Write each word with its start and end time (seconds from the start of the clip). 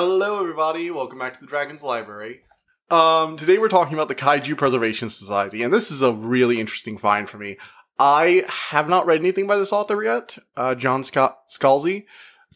Hello, 0.00 0.38
everybody. 0.38 0.92
Welcome 0.92 1.18
back 1.18 1.34
to 1.34 1.40
the 1.40 1.48
Dragon's 1.48 1.82
Library. 1.82 2.42
Um, 2.88 3.36
today 3.36 3.58
we're 3.58 3.68
talking 3.68 3.94
about 3.94 4.06
the 4.06 4.14
Kaiju 4.14 4.56
Preservation 4.56 5.10
Society, 5.10 5.60
and 5.60 5.74
this 5.74 5.90
is 5.90 6.02
a 6.02 6.12
really 6.12 6.60
interesting 6.60 6.98
find 6.98 7.28
for 7.28 7.36
me. 7.36 7.56
I 7.98 8.44
have 8.70 8.88
not 8.88 9.06
read 9.06 9.18
anything 9.18 9.48
by 9.48 9.56
this 9.56 9.72
author 9.72 10.00
yet, 10.04 10.38
uh, 10.56 10.76
John 10.76 11.02
Sc- 11.02 11.34
Scalzi. 11.50 12.04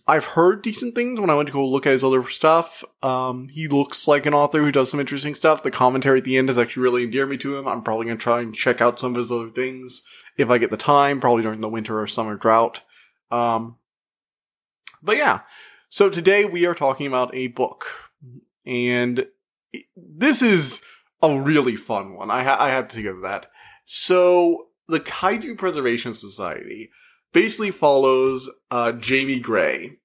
I've 0.06 0.24
heard 0.24 0.62
decent 0.62 0.94
things 0.94 1.18
when 1.18 1.30
I 1.30 1.34
went 1.34 1.48
to 1.48 1.52
go 1.52 1.66
look 1.66 1.84
at 1.84 1.94
his 1.94 2.04
other 2.04 2.22
stuff. 2.28 2.84
Um, 3.02 3.48
he 3.48 3.66
looks 3.66 4.06
like 4.06 4.24
an 4.24 4.34
author 4.34 4.60
who 4.60 4.70
does 4.70 4.92
some 4.92 5.00
interesting 5.00 5.34
stuff. 5.34 5.64
The 5.64 5.72
commentary 5.72 6.18
at 6.18 6.24
the 6.24 6.38
end 6.38 6.48
has 6.48 6.58
actually 6.58 6.84
really 6.84 7.02
endeared 7.02 7.28
me 7.28 7.38
to 7.38 7.56
him. 7.56 7.66
I'm 7.66 7.82
probably 7.82 8.06
going 8.06 8.18
to 8.18 8.22
try 8.22 8.38
and 8.38 8.54
check 8.54 8.80
out 8.80 9.00
some 9.00 9.14
of 9.14 9.18
his 9.18 9.32
other 9.32 9.50
things 9.50 10.04
if 10.36 10.48
I 10.48 10.58
get 10.58 10.70
the 10.70 10.76
time, 10.76 11.20
probably 11.20 11.42
during 11.42 11.60
the 11.60 11.68
winter 11.68 12.00
or 12.00 12.06
summer 12.06 12.36
drought. 12.36 12.82
Um, 13.32 13.78
but 15.02 15.16
yeah, 15.16 15.40
so 15.92 16.08
today 16.08 16.46
we 16.46 16.64
are 16.64 16.74
talking 16.74 17.06
about 17.06 17.34
a 17.34 17.48
book, 17.48 17.84
and 18.64 19.26
this 19.94 20.40
is 20.40 20.80
a 21.20 21.38
really 21.38 21.76
fun 21.76 22.14
one. 22.14 22.30
I, 22.30 22.44
ha- 22.44 22.56
I 22.58 22.70
have 22.70 22.88
to 22.88 23.02
give 23.02 23.20
that. 23.20 23.50
So 23.84 24.68
the 24.88 25.00
Kaiju 25.00 25.58
Preservation 25.58 26.14
Society 26.14 26.88
basically 27.34 27.72
follows 27.72 28.48
uh, 28.70 28.92
Jamie 28.92 29.38
Gray, 29.38 29.98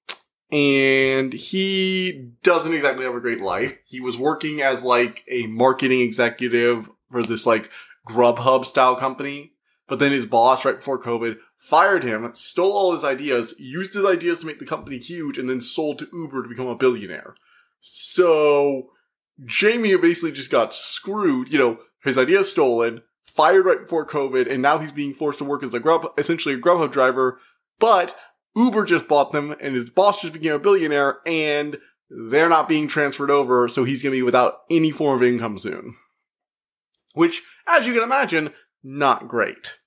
and 0.52 1.32
he 1.32 2.32
doesn't 2.42 2.74
exactly 2.74 3.06
have 3.06 3.14
a 3.14 3.20
great 3.20 3.40
life. 3.40 3.78
He 3.86 3.98
was 3.98 4.18
working 4.18 4.60
as 4.60 4.84
like 4.84 5.24
a 5.26 5.46
marketing 5.46 6.02
executive 6.02 6.90
for 7.10 7.22
this 7.22 7.46
like 7.46 7.70
Grubhub 8.06 8.66
style 8.66 8.94
company, 8.94 9.54
but 9.86 10.00
then 10.00 10.12
his 10.12 10.26
boss 10.26 10.66
right 10.66 10.76
before 10.76 11.02
COVID 11.02 11.38
fired 11.58 12.04
him, 12.04 12.30
stole 12.34 12.72
all 12.72 12.92
his 12.92 13.04
ideas, 13.04 13.54
used 13.58 13.92
his 13.92 14.04
ideas 14.04 14.40
to 14.40 14.46
make 14.46 14.60
the 14.60 14.66
company 14.66 14.98
huge, 14.98 15.36
and 15.36 15.50
then 15.50 15.60
sold 15.60 15.98
to 15.98 16.08
Uber 16.12 16.44
to 16.44 16.48
become 16.48 16.68
a 16.68 16.76
billionaire. 16.76 17.34
So 17.80 18.90
Jamie 19.44 19.96
basically 19.96 20.32
just 20.32 20.50
got 20.50 20.72
screwed. 20.72 21.52
You 21.52 21.58
know, 21.58 21.78
his 22.04 22.16
ideas 22.16 22.50
stolen, 22.50 23.02
fired 23.26 23.66
right 23.66 23.80
before 23.80 24.06
COVID, 24.06 24.50
and 24.50 24.62
now 24.62 24.78
he's 24.78 24.92
being 24.92 25.12
forced 25.12 25.38
to 25.40 25.44
work 25.44 25.62
as 25.62 25.74
a 25.74 25.80
Grub, 25.80 26.06
essentially 26.16 26.54
a 26.54 26.58
Grubhub 26.58 26.92
driver. 26.92 27.40
But 27.78 28.16
Uber 28.56 28.84
just 28.84 29.08
bought 29.08 29.32
them, 29.32 29.54
and 29.60 29.74
his 29.74 29.90
boss 29.90 30.22
just 30.22 30.32
became 30.32 30.52
a 30.52 30.58
billionaire, 30.58 31.18
and 31.26 31.78
they're 32.08 32.48
not 32.48 32.68
being 32.68 32.88
transferred 32.88 33.30
over, 33.30 33.68
so 33.68 33.84
he's 33.84 34.02
going 34.02 34.12
to 34.12 34.18
be 34.18 34.22
without 34.22 34.60
any 34.70 34.90
form 34.90 35.16
of 35.16 35.22
income 35.22 35.58
soon. 35.58 35.96
Which, 37.14 37.42
as 37.66 37.86
you 37.86 37.94
can 37.94 38.02
imagine, 38.02 38.52
not 38.82 39.28
great. 39.28 39.77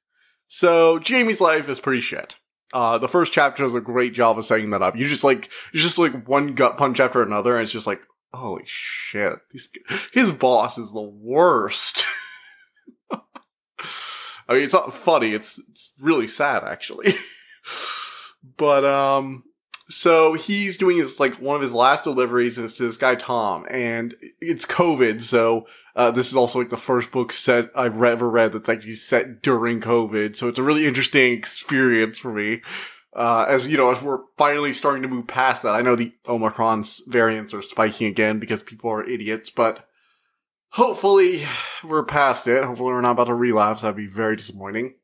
So 0.53 0.99
Jamie's 0.99 1.39
life 1.39 1.69
is 1.69 1.79
pretty 1.79 2.01
shit. 2.01 2.35
Uh, 2.73 2.97
the 2.97 3.07
first 3.07 3.31
chapter 3.31 3.63
does 3.63 3.73
a 3.73 3.79
great 3.79 4.13
job 4.13 4.37
of 4.37 4.43
setting 4.43 4.71
that 4.71 4.81
up. 4.81 4.97
You 4.97 5.07
just 5.07 5.23
like, 5.23 5.49
you 5.71 5.79
just 5.79 5.97
like 5.97 6.27
one 6.27 6.55
gut 6.55 6.77
punch 6.77 6.99
after 6.99 7.23
another, 7.23 7.55
and 7.55 7.63
it's 7.63 7.71
just 7.71 7.87
like, 7.87 8.01
holy 8.33 8.65
shit, 8.65 9.39
his 10.11 10.29
boss 10.31 10.77
is 10.77 10.91
the 10.91 11.01
worst. 11.01 12.03
I 13.11 14.55
mean, 14.55 14.63
it's 14.63 14.73
not 14.73 14.93
funny. 14.93 15.31
It's 15.31 15.57
it's 15.69 15.93
really 16.01 16.27
sad, 16.27 16.65
actually. 16.65 17.13
but 18.57 18.83
um, 18.83 19.45
so 19.87 20.33
he's 20.33 20.77
doing 20.77 20.97
this 20.97 21.17
like 21.17 21.35
one 21.35 21.55
of 21.55 21.61
his 21.61 21.73
last 21.73 22.03
deliveries, 22.03 22.57
and 22.57 22.65
it's 22.65 22.75
to 22.75 22.83
this 22.83 22.97
guy 22.97 23.15
Tom, 23.15 23.65
and 23.71 24.15
it's 24.41 24.65
COVID, 24.65 25.21
so 25.21 25.65
uh, 25.95 26.11
this 26.11 26.29
is 26.29 26.35
also 26.35 26.59
like 26.59 26.69
the 26.69 26.77
first 26.77 27.11
book 27.11 27.31
set 27.31 27.69
I've 27.75 28.01
ever 28.01 28.29
read 28.29 28.53
that's 28.53 28.69
actually 28.69 28.93
set 28.93 29.41
during 29.41 29.81
COVID, 29.81 30.35
so 30.35 30.47
it's 30.47 30.59
a 30.59 30.63
really 30.63 30.85
interesting 30.85 31.33
experience 31.33 32.17
for 32.17 32.33
me. 32.33 32.61
Uh, 33.13 33.45
as 33.47 33.67
you 33.67 33.75
know, 33.75 33.91
as 33.91 34.01
we're 34.01 34.21
finally 34.37 34.71
starting 34.71 35.01
to 35.01 35.07
move 35.07 35.27
past 35.27 35.63
that, 35.63 35.75
I 35.75 35.81
know 35.81 35.95
the 35.95 36.13
Omicron's 36.27 37.01
variants 37.07 37.53
are 37.53 37.61
spiking 37.61 38.07
again 38.07 38.39
because 38.39 38.63
people 38.63 38.89
are 38.89 39.03
idiots, 39.03 39.49
but 39.49 39.85
hopefully 40.69 41.43
we're 41.83 42.05
past 42.05 42.47
it. 42.47 42.63
Hopefully 42.63 42.93
we're 42.93 43.01
not 43.01 43.11
about 43.11 43.25
to 43.25 43.33
relapse. 43.33 43.81
That'd 43.81 43.97
be 43.97 44.07
very 44.07 44.37
disappointing. 44.37 44.95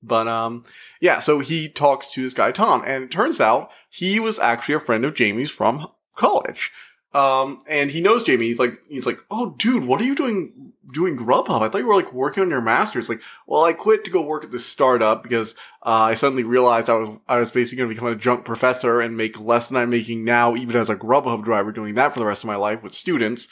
But 0.00 0.28
um, 0.28 0.64
yeah. 1.00 1.18
So 1.18 1.40
he 1.40 1.68
talks 1.68 2.12
to 2.12 2.22
this 2.22 2.34
guy 2.34 2.52
Tom, 2.52 2.82
and 2.86 3.04
it 3.04 3.10
turns 3.10 3.40
out 3.40 3.70
he 3.90 4.20
was 4.20 4.38
actually 4.38 4.76
a 4.76 4.80
friend 4.80 5.04
of 5.04 5.14
Jamie's 5.14 5.50
from 5.50 5.88
college. 6.14 6.70
Um, 7.16 7.60
and 7.66 7.90
he 7.90 8.02
knows 8.02 8.24
Jamie. 8.24 8.44
He's 8.44 8.58
like, 8.58 8.78
he's 8.88 9.06
like, 9.06 9.18
oh, 9.30 9.54
dude, 9.56 9.84
what 9.84 10.02
are 10.02 10.04
you 10.04 10.14
doing, 10.14 10.72
doing 10.92 11.16
Grubhub? 11.16 11.62
I 11.62 11.70
thought 11.70 11.78
you 11.78 11.86
were 11.86 11.94
like 11.94 12.12
working 12.12 12.42
on 12.42 12.50
your 12.50 12.60
master's. 12.60 13.08
Like, 13.08 13.22
well, 13.46 13.64
I 13.64 13.72
quit 13.72 14.04
to 14.04 14.10
go 14.10 14.20
work 14.20 14.44
at 14.44 14.50
this 14.50 14.66
startup 14.66 15.22
because, 15.22 15.54
uh, 15.82 16.10
I 16.10 16.14
suddenly 16.14 16.44
realized 16.44 16.90
I 16.90 16.94
was, 16.96 17.18
I 17.26 17.38
was 17.38 17.48
basically 17.48 17.78
going 17.78 17.88
to 17.88 17.94
become 17.94 18.12
a 18.12 18.16
junk 18.16 18.44
professor 18.44 19.00
and 19.00 19.16
make 19.16 19.40
less 19.40 19.70
than 19.70 19.78
I'm 19.78 19.88
making 19.88 20.24
now, 20.24 20.56
even 20.56 20.76
as 20.76 20.90
a 20.90 20.94
Grubhub 20.96 21.42
driver 21.42 21.72
doing 21.72 21.94
that 21.94 22.12
for 22.12 22.18
the 22.18 22.26
rest 22.26 22.44
of 22.44 22.48
my 22.48 22.56
life 22.56 22.82
with 22.82 22.92
students 22.92 23.48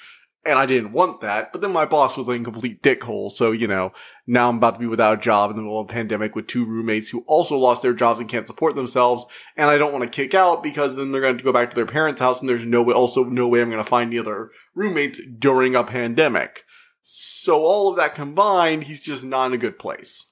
and 0.47 0.59
I 0.59 0.67
didn't 0.67 0.93
want 0.93 1.21
that. 1.21 1.53
But 1.53 1.61
then 1.61 1.73
my 1.73 1.87
boss 1.87 2.17
was 2.17 2.29
like 2.29 2.41
a 2.41 2.45
complete 2.45 2.83
dickhole. 2.83 3.31
So, 3.31 3.53
you 3.53 3.67
know, 3.67 3.93
now 4.27 4.49
I'm 4.49 4.57
about 4.57 4.75
to 4.75 4.79
be 4.81 4.87
without 4.87 5.19
a 5.19 5.21
job 5.21 5.51
in 5.51 5.57
the 5.57 5.63
middle 5.63 5.81
of 5.81 5.89
a 5.89 5.93
pandemic 5.93 6.35
with 6.35 6.47
two 6.47 6.65
roommates 6.65 7.09
who 7.09 7.25
also 7.27 7.57
lost 7.57 7.83
their 7.83 7.95
jobs 7.95 8.21
and 8.21 8.29
can't 8.29 8.47
support 8.47 8.75
themselves. 8.75 9.25
And 9.57 9.71
I 9.71 9.79
don't 9.79 9.93
want 9.93 10.05
to 10.05 10.11
kick 10.11 10.35
out 10.35 10.63
because 10.63 10.97
then 10.97 11.13
they're 11.13 11.21
going 11.21 11.39
to 11.39 11.45
go 11.45 11.53
back 11.53 11.71
to 11.71 11.77
their 11.77 11.87
parents' 11.87 12.21
house 12.21 12.41
and 12.41 12.49
there's 12.49 12.67
no 12.67 12.83
way, 12.83 12.95
also 12.95 13.25
no 13.25 13.49
way 13.49 13.63
I'm 13.63 13.71
going 13.71 13.83
to 13.83 13.89
find 13.89 14.13
the 14.13 14.19
other 14.19 14.51
roommates 14.75 15.21
during 15.39 15.75
a 15.75 15.85
pandemic. 15.85 16.65
So 17.03 17.63
all 17.63 17.91
of 17.91 17.97
that 17.97 18.15
combined, 18.15 18.85
he's 18.85 19.01
just 19.01 19.25
not 19.25 19.47
in 19.47 19.53
a 19.53 19.59
good 19.59 19.79
place. 19.79 20.31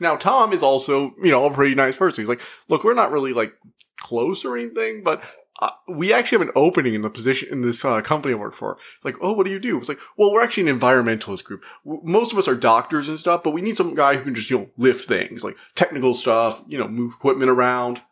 Now, 0.00 0.16
Tom 0.16 0.52
is 0.52 0.62
also, 0.62 1.14
you 1.22 1.30
know, 1.30 1.44
a 1.44 1.52
pretty 1.52 1.74
nice 1.74 1.96
person. 1.96 2.22
He's 2.22 2.28
like, 2.28 2.42
look, 2.68 2.84
we're 2.84 2.94
not 2.94 3.10
really 3.10 3.32
like 3.32 3.54
close 4.00 4.44
or 4.44 4.56
anything, 4.56 5.02
but 5.02 5.22
uh, 5.60 5.70
we 5.88 6.12
actually 6.12 6.38
have 6.38 6.48
an 6.48 6.54
opening 6.54 6.94
in 6.94 7.02
the 7.02 7.10
position 7.10 7.48
in 7.50 7.62
this 7.62 7.84
uh, 7.84 8.00
company 8.00 8.34
I 8.34 8.36
work 8.36 8.54
for. 8.54 8.78
It's 8.96 9.04
like, 9.04 9.16
oh, 9.20 9.32
what 9.32 9.44
do 9.44 9.50
you 9.50 9.58
do? 9.58 9.78
It's 9.78 9.88
like, 9.88 9.98
well, 10.16 10.32
we're 10.32 10.42
actually 10.42 10.70
an 10.70 10.78
environmentalist 10.78 11.44
group. 11.44 11.64
Most 11.84 12.32
of 12.32 12.38
us 12.38 12.46
are 12.46 12.54
doctors 12.54 13.08
and 13.08 13.18
stuff, 13.18 13.42
but 13.42 13.50
we 13.50 13.60
need 13.60 13.76
some 13.76 13.94
guy 13.94 14.16
who 14.16 14.24
can 14.24 14.34
just, 14.34 14.50
you 14.50 14.58
know, 14.58 14.70
lift 14.76 15.08
things, 15.08 15.42
like 15.42 15.56
technical 15.74 16.14
stuff, 16.14 16.62
you 16.68 16.78
know, 16.78 16.86
move 16.86 17.14
equipment 17.14 17.50
around. 17.50 18.02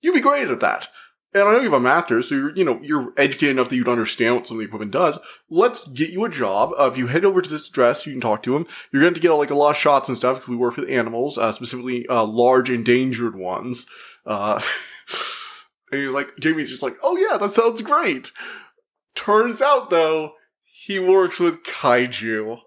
You'd 0.00 0.14
be 0.14 0.20
great 0.20 0.48
at 0.48 0.60
that. 0.60 0.88
And 1.32 1.44
I 1.44 1.52
know 1.52 1.58
you 1.58 1.64
have 1.64 1.74
a 1.74 1.80
master's, 1.80 2.28
so 2.28 2.34
you're, 2.34 2.56
you 2.56 2.64
know, 2.64 2.80
you're 2.82 3.12
educated 3.18 3.50
enough 3.50 3.68
that 3.68 3.76
you'd 3.76 3.88
understand 3.88 4.36
what 4.36 4.46
some 4.46 4.56
of 4.56 4.60
the 4.60 4.64
equipment 4.64 4.90
does. 4.90 5.18
Let's 5.50 5.86
get 5.88 6.10
you 6.10 6.24
a 6.24 6.30
job. 6.30 6.72
Uh, 6.78 6.88
if 6.90 6.96
you 6.96 7.08
head 7.08 7.26
over 7.26 7.42
to 7.42 7.50
this 7.50 7.68
address, 7.68 8.06
you 8.06 8.12
can 8.12 8.22
talk 8.22 8.42
to 8.44 8.56
him. 8.56 8.66
You're 8.90 9.02
going 9.02 9.14
to 9.14 9.20
get 9.20 9.32
like 9.32 9.50
a 9.50 9.54
lot 9.54 9.70
of 9.70 9.76
shots 9.76 10.08
and 10.08 10.16
stuff 10.16 10.38
because 10.38 10.48
we 10.48 10.56
work 10.56 10.76
with 10.76 10.88
animals, 10.88 11.36
uh, 11.36 11.52
specifically, 11.52 12.06
uh, 12.08 12.24
large 12.24 12.70
endangered 12.70 13.36
ones. 13.36 13.86
And 15.96 16.06
he's 16.06 16.14
like, 16.14 16.36
Jamie's 16.38 16.70
just 16.70 16.82
like, 16.82 16.96
oh 17.02 17.16
yeah, 17.16 17.38
that 17.38 17.52
sounds 17.52 17.82
great. 17.82 18.32
Turns 19.14 19.62
out 19.62 19.90
though, 19.90 20.34
he 20.62 20.98
works 20.98 21.40
with 21.40 21.64
kaiju. 21.64 22.60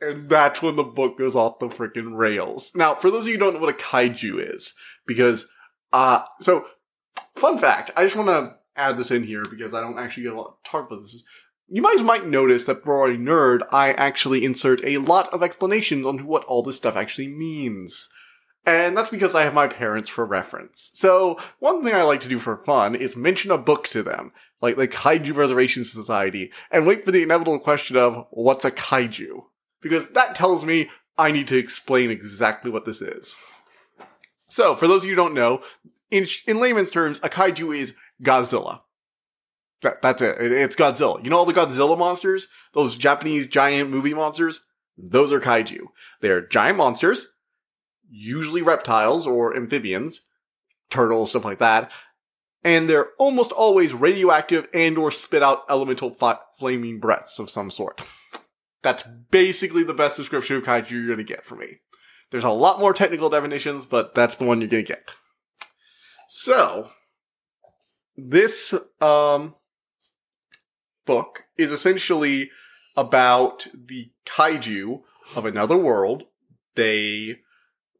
And 0.00 0.28
that's 0.28 0.60
when 0.60 0.76
the 0.76 0.82
book 0.82 1.18
goes 1.18 1.36
off 1.36 1.60
the 1.60 1.68
freaking 1.68 2.16
rails. 2.16 2.72
Now, 2.74 2.94
for 2.94 3.10
those 3.10 3.24
of 3.24 3.28
you 3.28 3.34
who 3.34 3.40
don't 3.40 3.54
know 3.54 3.60
what 3.60 3.74
a 3.74 3.78
kaiju 3.78 4.54
is, 4.54 4.74
because, 5.06 5.48
uh, 5.92 6.24
so, 6.40 6.66
fun 7.36 7.58
fact, 7.58 7.90
I 7.96 8.04
just 8.04 8.16
want 8.16 8.28
to 8.28 8.56
add 8.76 8.96
this 8.96 9.10
in 9.10 9.22
here 9.22 9.44
because 9.48 9.72
I 9.72 9.80
don't 9.80 9.98
actually 9.98 10.24
get 10.24 10.32
a 10.32 10.36
lot 10.36 10.56
to 10.62 10.70
talk 10.70 10.86
about 10.88 11.00
this. 11.00 11.22
You 11.68 11.82
guys 11.82 12.04
might 12.04 12.26
notice 12.26 12.66
that 12.66 12.82
for 12.82 13.08
a 13.08 13.16
nerd, 13.16 13.60
I 13.72 13.92
actually 13.92 14.44
insert 14.44 14.84
a 14.84 14.98
lot 14.98 15.32
of 15.32 15.42
explanations 15.42 16.04
on 16.04 16.26
what 16.26 16.44
all 16.44 16.62
this 16.62 16.76
stuff 16.76 16.96
actually 16.96 17.28
means. 17.28 18.08
And 18.66 18.96
that's 18.96 19.10
because 19.10 19.34
I 19.34 19.42
have 19.42 19.52
my 19.52 19.68
parents 19.68 20.08
for 20.08 20.24
reference. 20.24 20.90
So, 20.94 21.38
one 21.58 21.84
thing 21.84 21.94
I 21.94 22.02
like 22.02 22.22
to 22.22 22.28
do 22.28 22.38
for 22.38 22.56
fun 22.56 22.94
is 22.94 23.14
mention 23.14 23.50
a 23.50 23.58
book 23.58 23.88
to 23.88 24.02
them, 24.02 24.32
like 24.62 24.76
the 24.76 24.88
Kaiju 24.88 25.34
Preservation 25.34 25.84
Society, 25.84 26.50
and 26.70 26.86
wait 26.86 27.04
for 27.04 27.10
the 27.10 27.22
inevitable 27.22 27.58
question 27.58 27.96
of, 27.96 28.26
what's 28.30 28.64
a 28.64 28.70
kaiju? 28.70 29.44
Because 29.82 30.08
that 30.10 30.34
tells 30.34 30.64
me 30.64 30.88
I 31.18 31.30
need 31.30 31.46
to 31.48 31.58
explain 31.58 32.10
exactly 32.10 32.70
what 32.70 32.86
this 32.86 33.02
is. 33.02 33.36
So, 34.48 34.74
for 34.74 34.88
those 34.88 35.04
of 35.04 35.10
you 35.10 35.16
who 35.16 35.22
don't 35.22 35.34
know, 35.34 35.60
in, 36.10 36.26
in 36.46 36.58
layman's 36.58 36.90
terms, 36.90 37.20
a 37.22 37.28
kaiju 37.28 37.76
is 37.76 37.94
Godzilla. 38.22 38.80
That, 39.82 40.00
that's 40.00 40.22
it. 40.22 40.36
It's 40.40 40.76
Godzilla. 40.76 41.22
You 41.22 41.28
know 41.28 41.36
all 41.36 41.44
the 41.44 41.52
Godzilla 41.52 41.98
monsters? 41.98 42.48
Those 42.72 42.96
Japanese 42.96 43.46
giant 43.46 43.90
movie 43.90 44.14
monsters? 44.14 44.64
Those 44.96 45.32
are 45.32 45.40
kaiju. 45.40 45.80
They're 46.22 46.46
giant 46.46 46.78
monsters 46.78 47.26
usually 48.10 48.62
reptiles 48.62 49.26
or 49.26 49.56
amphibians, 49.56 50.22
turtles, 50.90 51.30
stuff 51.30 51.44
like 51.44 51.58
that. 51.58 51.90
And 52.62 52.88
they're 52.88 53.10
almost 53.18 53.52
always 53.52 53.92
radioactive 53.92 54.68
and 54.72 54.96
or 54.96 55.10
spit 55.10 55.42
out 55.42 55.64
elemental 55.68 56.10
fi- 56.10 56.38
flaming 56.58 56.98
breaths 56.98 57.38
of 57.38 57.50
some 57.50 57.70
sort. 57.70 58.00
That's 58.82 59.04
basically 59.30 59.82
the 59.82 59.94
best 59.94 60.16
description 60.16 60.56
of 60.56 60.64
kaiju 60.64 60.90
you're 60.90 61.08
gonna 61.08 61.24
get 61.24 61.44
from 61.44 61.58
me. 61.58 61.80
There's 62.30 62.44
a 62.44 62.50
lot 62.50 62.80
more 62.80 62.94
technical 62.94 63.28
definitions, 63.28 63.86
but 63.86 64.14
that's 64.14 64.36
the 64.36 64.44
one 64.44 64.60
you're 64.60 64.70
gonna 64.70 64.82
get. 64.82 65.12
So, 66.28 66.88
this, 68.16 68.74
um, 69.00 69.54
book 71.04 71.44
is 71.56 71.72
essentially 71.72 72.50
about 72.96 73.66
the 73.74 74.10
kaiju 74.26 75.02
of 75.36 75.44
another 75.44 75.76
world. 75.76 76.24
They 76.74 77.40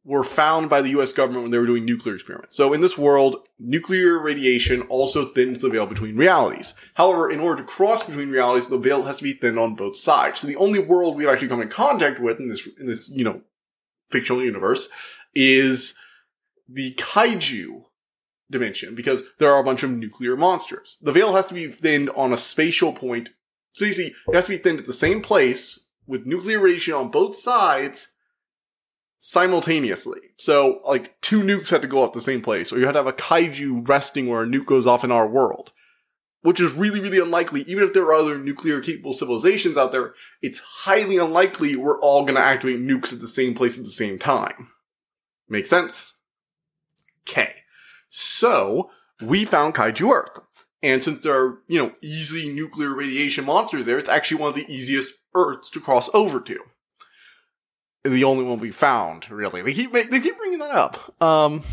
were 0.05 0.23
found 0.23 0.69
by 0.69 0.81
the 0.81 0.89
US 0.89 1.11
government 1.11 1.43
when 1.43 1.51
they 1.51 1.57
were 1.57 1.65
doing 1.65 1.83
nuclear 1.83 2.13
experiments. 2.13 2.55
So 2.55 2.73
in 2.73 2.81
this 2.81 2.97
world, 2.97 3.37
nuclear 3.59 4.19
radiation 4.19 4.83
also 4.83 5.25
thins 5.25 5.59
the 5.59 5.69
veil 5.69 5.87
between 5.87 6.15
realities. 6.15 6.75
However, 6.93 7.31
in 7.31 7.39
order 7.39 7.63
to 7.63 7.67
cross 7.67 8.05
between 8.05 8.29
realities, 8.29 8.67
the 8.67 8.77
veil 8.77 9.03
has 9.03 9.17
to 9.17 9.23
be 9.23 9.33
thinned 9.33 9.57
on 9.57 9.75
both 9.75 9.97
sides. 9.97 10.39
So 10.39 10.47
the 10.47 10.55
only 10.57 10.79
world 10.79 11.15
we've 11.15 11.27
actually 11.27 11.47
come 11.47 11.61
in 11.61 11.69
contact 11.69 12.19
with 12.19 12.39
in 12.39 12.49
this, 12.49 12.69
in 12.79 12.85
this, 12.85 13.09
you 13.09 13.23
know, 13.23 13.41
fictional 14.11 14.43
universe 14.43 14.89
is 15.33 15.95
the 16.69 16.93
kaiju 16.93 17.85
dimension 18.51 18.93
because 18.93 19.23
there 19.39 19.51
are 19.51 19.59
a 19.59 19.65
bunch 19.65 19.81
of 19.81 19.89
nuclear 19.89 20.37
monsters. 20.37 20.97
The 21.01 21.11
veil 21.11 21.33
has 21.33 21.47
to 21.47 21.55
be 21.55 21.67
thinned 21.67 22.11
on 22.11 22.31
a 22.31 22.37
spatial 22.37 22.93
point. 22.93 23.29
So 23.73 23.85
basically, 23.85 24.13
it 24.27 24.35
has 24.35 24.45
to 24.45 24.51
be 24.51 24.57
thinned 24.59 24.79
at 24.79 24.85
the 24.85 24.93
same 24.93 25.21
place 25.21 25.87
with 26.05 26.27
nuclear 26.27 26.59
radiation 26.59 26.93
on 26.93 27.09
both 27.09 27.35
sides 27.35 28.09
simultaneously. 29.19 30.19
So, 30.37 30.81
like, 30.85 31.19
two 31.21 31.39
nukes 31.39 31.69
had 31.69 31.81
to 31.81 31.87
go 31.87 32.03
up 32.03 32.13
the 32.13 32.21
same 32.21 32.41
place, 32.41 32.71
or 32.71 32.77
you 32.77 32.85
had 32.85 32.93
to 32.93 32.99
have 32.99 33.07
a 33.07 33.13
kaiju 33.13 33.87
resting 33.87 34.27
where 34.27 34.43
a 34.43 34.45
nuke 34.45 34.65
goes 34.65 34.87
off 34.87 35.03
in 35.03 35.11
our 35.11 35.27
world. 35.27 35.71
Which 36.41 36.59
is 36.59 36.73
really, 36.73 36.99
really 36.99 37.19
unlikely. 37.19 37.63
Even 37.63 37.83
if 37.83 37.93
there 37.93 38.03
are 38.03 38.13
other 38.13 38.37
nuclear 38.37 38.79
capable 38.79 39.13
civilizations 39.13 39.77
out 39.77 39.91
there, 39.91 40.13
it's 40.43 40.59
highly 40.59 41.17
unlikely 41.17 41.75
we're 41.75 41.99
all 41.99 42.23
gonna 42.23 42.39
activate 42.39 42.79
nukes 42.79 43.11
at 43.11 43.19
the 43.19 43.27
same 43.27 43.55
place 43.55 43.79
at 43.79 43.83
the 43.83 43.89
same 43.89 44.19
time. 44.19 44.69
Make 45.49 45.65
sense? 45.65 46.13
Okay. 47.27 47.55
So, 48.09 48.91
we 49.21 49.43
found 49.43 49.73
Kaiju 49.73 50.11
Earth. 50.11 50.39
And 50.83 51.01
since 51.01 51.23
there 51.23 51.35
are, 51.35 51.59
you 51.67 51.81
know, 51.81 51.93
easy 52.03 52.53
nuclear 52.53 52.93
radiation 52.93 53.45
monsters 53.45 53.87
there, 53.87 53.97
it's 53.97 54.09
actually 54.09 54.37
one 54.37 54.49
of 54.49 54.55
the 54.55 54.71
easiest 54.71 55.13
Earths 55.33 55.69
to 55.71 55.81
cross 55.81 56.09
over 56.13 56.39
to 56.39 56.59
the 58.11 58.23
only 58.23 58.43
one 58.43 58.59
we 58.59 58.71
found. 58.71 59.29
Really, 59.29 59.61
they 59.61 59.73
keep 59.73 59.91
they 59.91 60.19
keep 60.19 60.37
bringing 60.37 60.59
that 60.59 60.71
up. 60.71 61.21
Um, 61.21 61.63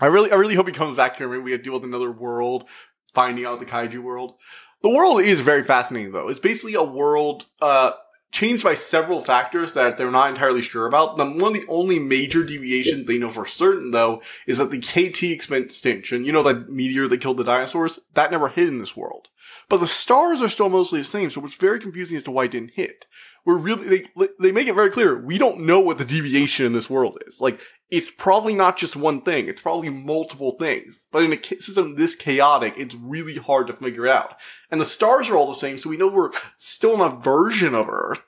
I 0.00 0.06
really 0.06 0.32
I 0.32 0.36
really 0.36 0.54
hope 0.54 0.66
he 0.66 0.72
comes 0.72 0.96
back 0.96 1.16
here. 1.16 1.28
Maybe 1.28 1.42
we 1.42 1.58
deal 1.58 1.74
with 1.74 1.84
another 1.84 2.12
world, 2.12 2.68
finding 3.12 3.44
out 3.44 3.58
the 3.58 3.66
kaiju 3.66 4.02
world. 4.02 4.34
The 4.82 4.90
world 4.90 5.22
is 5.22 5.40
very 5.40 5.62
fascinating, 5.62 6.12
though. 6.12 6.28
It's 6.28 6.40
basically 6.40 6.74
a 6.74 6.82
world 6.82 7.46
uh, 7.60 7.92
changed 8.32 8.64
by 8.64 8.74
several 8.74 9.20
factors 9.20 9.74
that 9.74 9.96
they're 9.96 10.10
not 10.10 10.30
entirely 10.30 10.62
sure 10.62 10.86
about. 10.86 11.18
The, 11.18 11.24
one 11.24 11.54
of 11.54 11.60
the 11.60 11.66
only 11.68 12.00
major 12.00 12.42
deviations 12.42 13.06
they 13.06 13.18
know 13.18 13.30
for 13.30 13.46
certain, 13.46 13.92
though, 13.92 14.22
is 14.46 14.58
that 14.58 14.72
the 14.72 14.80
KT 14.80 15.22
extinction, 15.24 16.24
you 16.24 16.32
know, 16.32 16.42
that 16.42 16.68
meteor 16.68 17.06
that 17.06 17.20
killed 17.20 17.36
the 17.36 17.44
dinosaurs, 17.44 18.00
that 18.14 18.32
never 18.32 18.48
hit 18.48 18.66
in 18.66 18.78
this 18.78 18.96
world. 18.96 19.28
But 19.68 19.78
the 19.78 19.86
stars 19.86 20.42
are 20.42 20.48
still 20.48 20.68
mostly 20.68 21.00
the 21.00 21.04
same, 21.04 21.30
so 21.30 21.44
it's 21.44 21.54
very 21.54 21.78
confusing 21.78 22.16
as 22.16 22.24
to 22.24 22.32
why 22.32 22.44
it 22.44 22.50
didn't 22.50 22.72
hit 22.72 23.06
we're 23.44 23.58
really 23.58 24.06
they 24.16 24.28
they 24.38 24.52
make 24.52 24.68
it 24.68 24.74
very 24.74 24.90
clear 24.90 25.20
we 25.20 25.38
don't 25.38 25.60
know 25.60 25.80
what 25.80 25.98
the 25.98 26.04
deviation 26.04 26.66
in 26.66 26.72
this 26.72 26.90
world 26.90 27.18
is. 27.26 27.40
Like 27.40 27.60
it's 27.90 28.10
probably 28.10 28.54
not 28.54 28.76
just 28.76 28.96
one 28.96 29.22
thing; 29.22 29.48
it's 29.48 29.60
probably 29.60 29.90
multiple 29.90 30.52
things. 30.52 31.08
But 31.10 31.24
in 31.24 31.32
a 31.32 31.42
system 31.42 31.96
this 31.96 32.14
chaotic, 32.14 32.74
it's 32.76 32.94
really 32.94 33.36
hard 33.36 33.66
to 33.66 33.74
figure 33.74 34.08
out. 34.08 34.36
And 34.70 34.80
the 34.80 34.84
stars 34.84 35.28
are 35.28 35.36
all 35.36 35.48
the 35.48 35.54
same, 35.54 35.78
so 35.78 35.90
we 35.90 35.96
know 35.96 36.08
we're 36.08 36.32
still 36.56 36.94
in 36.94 37.00
a 37.00 37.20
version 37.20 37.74
of 37.74 37.88
Earth. 37.88 38.22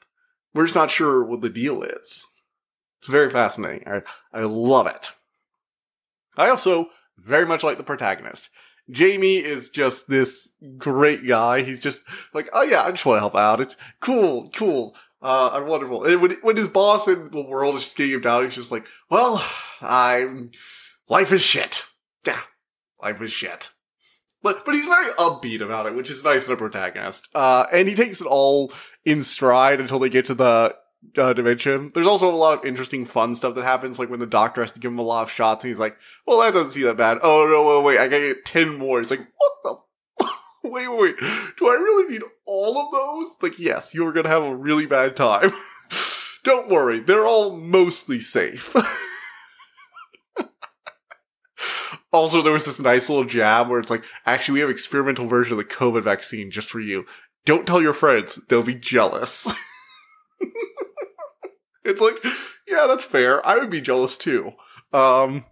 We're 0.53 0.65
just 0.65 0.75
not 0.75 0.91
sure 0.91 1.25
what 1.25 1.41
the 1.41 1.49
deal 1.49 1.83
is. 1.83 2.27
It's 2.99 3.09
very 3.09 3.31
fascinating. 3.31 3.87
I 3.87 4.03
I 4.33 4.43
love 4.43 4.87
it. 4.87 5.13
I 6.37 6.49
also 6.49 6.89
very 7.17 7.47
much 7.47 7.63
like 7.63 7.77
the 7.77 7.85
protagonist. 7.85 8.51
Jamie 8.91 9.37
is 9.37 9.71
just 9.71 10.09
this 10.09 10.53
great 10.77 11.27
guy. 11.27 11.63
He's 11.63 11.81
just 11.81 12.05
like, 12.35 12.51
oh 12.53 12.63
yeah, 12.63 12.83
I 12.83 12.91
just 12.91 13.07
want 13.07 13.17
to 13.17 13.21
help 13.21 13.35
out. 13.35 13.61
It's 13.61 13.77
cool, 14.01 14.51
cool. 14.55 14.95
Uh, 15.25 15.49
I'm 15.55 15.67
wonderful. 15.67 16.05
And 16.05 16.21
when, 16.21 16.33
when 16.43 16.57
his 16.59 16.69
boss 16.69 17.09
in 17.09 17.31
the 17.31 17.41
world 17.41 17.77
is 17.77 17.85
just 17.85 17.97
getting 17.97 18.13
him 18.13 18.21
down, 18.21 18.45
he's 18.45 18.55
just 18.55 18.71
like, 18.71 18.85
well, 19.11 19.43
I'm, 19.81 20.51
life 21.09 21.33
is 21.33 21.41
shit. 21.41 21.85
Yeah, 22.27 22.41
life 23.03 23.23
is 23.23 23.33
shit. 23.33 23.71
But, 24.43 24.67
but 24.67 24.75
he's 24.75 24.85
very 24.85 25.11
upbeat 25.15 25.63
about 25.63 25.87
it, 25.87 25.95
which 25.95 26.11
is 26.11 26.23
nice 26.23 26.47
in 26.47 26.53
a 26.53 26.57
protagonist. 26.59 27.29
Uh, 27.35 27.65
and 27.73 27.89
he 27.89 27.95
takes 27.95 28.21
it 28.21 28.27
all 28.27 28.71
in 29.07 29.23
stride 29.23 29.81
until 29.81 29.99
they 29.99 30.11
get 30.11 30.27
to 30.27 30.35
the 30.35 30.77
uh, 31.17 31.33
dimension. 31.33 31.91
There's 31.95 32.07
also 32.07 32.31
a 32.31 32.37
lot 32.37 32.59
of 32.59 32.67
interesting 32.67 33.07
fun 33.07 33.35
stuff 33.35 33.55
that 33.55 33.65
happens, 33.65 33.99
like 33.99 34.11
when 34.11 34.21
the 34.21 34.27
doctor 34.27 34.61
has 34.61 34.73
to 34.73 34.81
give 34.81 34.93
him 34.93 34.99
a 34.99 35.03
lot 35.03 35.23
of 35.23 35.31
shots 35.31 35.65
and 35.65 35.71
he's 35.71 35.81
like, 35.81 35.97
well, 36.27 36.41
that 36.41 36.53
doesn't 36.53 36.73
seem 36.73 36.85
that 36.85 36.99
bad. 36.99 37.19
Oh, 37.23 37.47
no, 37.51 37.81
wait, 37.81 37.97
wait, 37.97 37.99
I 37.99 38.09
gotta 38.09 38.35
get 38.35 38.45
10 38.45 38.77
more. 38.77 39.01
He's 39.01 39.11
like, 39.11 39.27
what 39.39 39.53
the 39.65 39.84
wait, 40.65 40.89
wait, 40.89 41.17
do 41.59 41.69
I 41.69 41.75
really 41.75 42.11
need 42.11 42.23
all 42.47 42.79
of 42.79 42.91
those? 42.91 43.37
Like, 43.43 43.59
yes, 43.59 43.93
you're 43.93 44.13
gonna 44.13 44.31
have 44.31 44.43
a 44.43 44.57
really 44.57 44.87
bad 44.87 45.15
time. 45.15 45.53
Don't 46.45 46.69
worry, 46.69 47.01
they're 47.01 47.27
all 47.27 47.57
mostly 47.57 48.19
safe. 48.19 48.75
also, 52.13 52.41
there 52.41 52.53
was 52.53 52.65
this 52.65 52.81
nice 52.81 53.11
little 53.11 53.25
jab 53.25 53.69
where 53.69 53.79
it's 53.79 53.91
like, 53.91 54.05
actually, 54.25 54.55
we 54.55 54.61
have 54.61 54.71
experimental 54.71 55.27
version 55.27 55.53
of 55.53 55.59
the 55.59 55.65
COVID 55.65 56.03
vaccine 56.03 56.51
just 56.51 56.71
for 56.71 56.81
you. 56.81 57.05
Don't 57.45 57.67
tell 57.67 57.83
your 57.83 57.93
friends, 57.93 58.39
they'll 58.49 58.63
be 58.63 58.75
jealous. 58.75 59.53
it's 61.85 62.01
like, 62.01 62.25
yeah, 62.67 62.87
that's 62.89 63.05
fair. 63.05 63.47
I 63.47 63.59
would 63.59 63.71
be 63.71 63.83
jealous 63.83 64.17
too. 64.17 64.53
Um, 64.95 65.45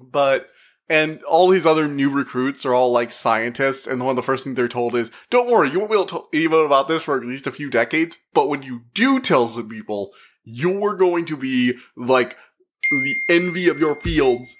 but 0.00 0.48
and 0.88 1.22
all 1.24 1.48
these 1.48 1.66
other 1.66 1.88
new 1.88 2.10
recruits 2.10 2.64
are 2.64 2.74
all 2.74 2.92
like 2.92 3.10
scientists, 3.10 3.86
and 3.86 4.00
one 4.00 4.10
of 4.10 4.16
the 4.16 4.22
first 4.22 4.44
things 4.44 4.56
they're 4.56 4.68
told 4.68 4.94
is, 4.94 5.10
don't 5.30 5.50
worry, 5.50 5.70
you 5.70 5.78
won't 5.78 5.90
be 5.90 5.96
able 5.96 6.06
to 6.06 6.10
tell 6.10 6.28
anyone 6.32 6.64
about 6.64 6.88
this 6.88 7.02
for 7.02 7.16
at 7.16 7.26
least 7.26 7.46
a 7.46 7.52
few 7.52 7.70
decades, 7.70 8.18
but 8.32 8.48
when 8.48 8.62
you 8.62 8.82
do 8.94 9.20
tell 9.20 9.48
some 9.48 9.68
people, 9.68 10.12
you're 10.44 10.96
going 10.96 11.24
to 11.26 11.36
be 11.36 11.74
like 11.96 12.36
the 12.90 13.14
envy 13.28 13.68
of 13.68 13.80
your 13.80 13.96
fields. 13.96 14.56